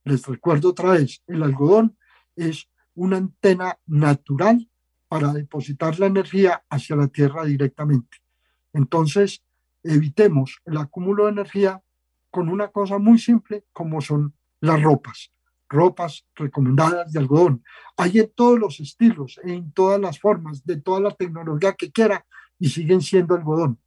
[0.04, 1.96] Les recuerdo otra vez, el algodón
[2.36, 4.70] es una antena natural
[5.08, 8.18] para depositar la energía hacia la tierra directamente.
[8.72, 9.42] Entonces,
[9.82, 11.82] evitemos el acúmulo de energía
[12.30, 15.32] con una cosa muy simple como son las ropas
[15.72, 17.64] ropas recomendadas de algodón.
[17.96, 22.24] Hay en todos los estilos, en todas las formas, de toda la tecnología que quiera
[22.58, 23.80] y siguen siendo algodón.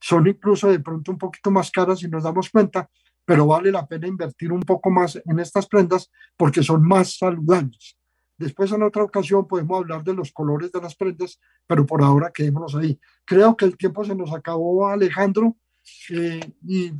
[0.00, 2.88] Son incluso de pronto un poquito más caras si nos damos cuenta,
[3.24, 7.96] pero vale la pena invertir un poco más en estas prendas porque son más saludables.
[8.36, 12.30] Después en otra ocasión podemos hablar de los colores de las prendas, pero por ahora
[12.32, 12.98] quedémonos ahí.
[13.24, 15.56] Creo que el tiempo se nos acabó, Alejandro,
[16.10, 16.92] eh, y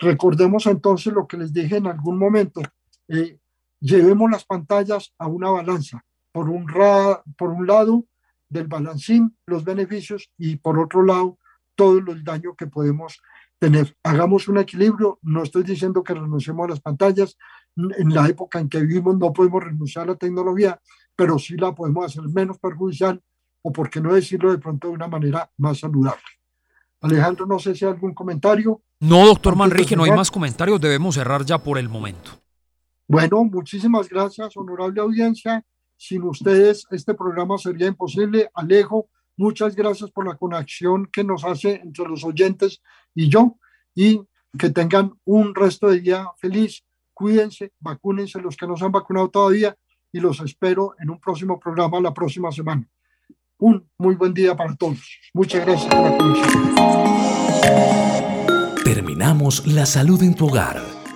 [0.00, 2.62] recordemos entonces lo que les dije en algún momento
[3.08, 3.38] eh,
[3.80, 6.04] llevemos las pantallas a una balanza.
[6.32, 6.66] Por un,
[7.36, 8.04] por un lado,
[8.48, 11.38] del balancín, los beneficios y por otro lado,
[11.74, 13.20] todo el daño que podemos
[13.58, 13.96] tener.
[14.02, 15.18] Hagamos un equilibrio.
[15.22, 17.36] No estoy diciendo que renunciemos a las pantallas.
[17.76, 20.80] En la época en que vivimos no podemos renunciar a la tecnología,
[21.14, 23.22] pero sí la podemos hacer menos perjudicial
[23.62, 26.22] o, por qué no decirlo de pronto, de una manera más saludable.
[27.00, 28.82] Alejandro, no sé si hay algún comentario.
[29.00, 30.80] No, doctor Manrique, no hay más comentarios.
[30.80, 32.32] Debemos cerrar ya por el momento.
[33.08, 35.64] Bueno, muchísimas gracias, honorable audiencia.
[35.96, 38.50] Sin ustedes este programa sería imposible.
[38.52, 42.82] Alejo, muchas gracias por la conexión que nos hace entre los oyentes
[43.14, 43.56] y yo
[43.94, 44.20] y
[44.58, 46.84] que tengan un resto de día feliz.
[47.14, 49.74] Cuídense, vacúnense los que no se han vacunado todavía
[50.12, 52.86] y los espero en un próximo programa la próxima semana.
[53.56, 55.18] Un muy buen día para todos.
[55.32, 56.74] Muchas gracias por la conexión.
[58.84, 60.97] Terminamos la salud en tu hogar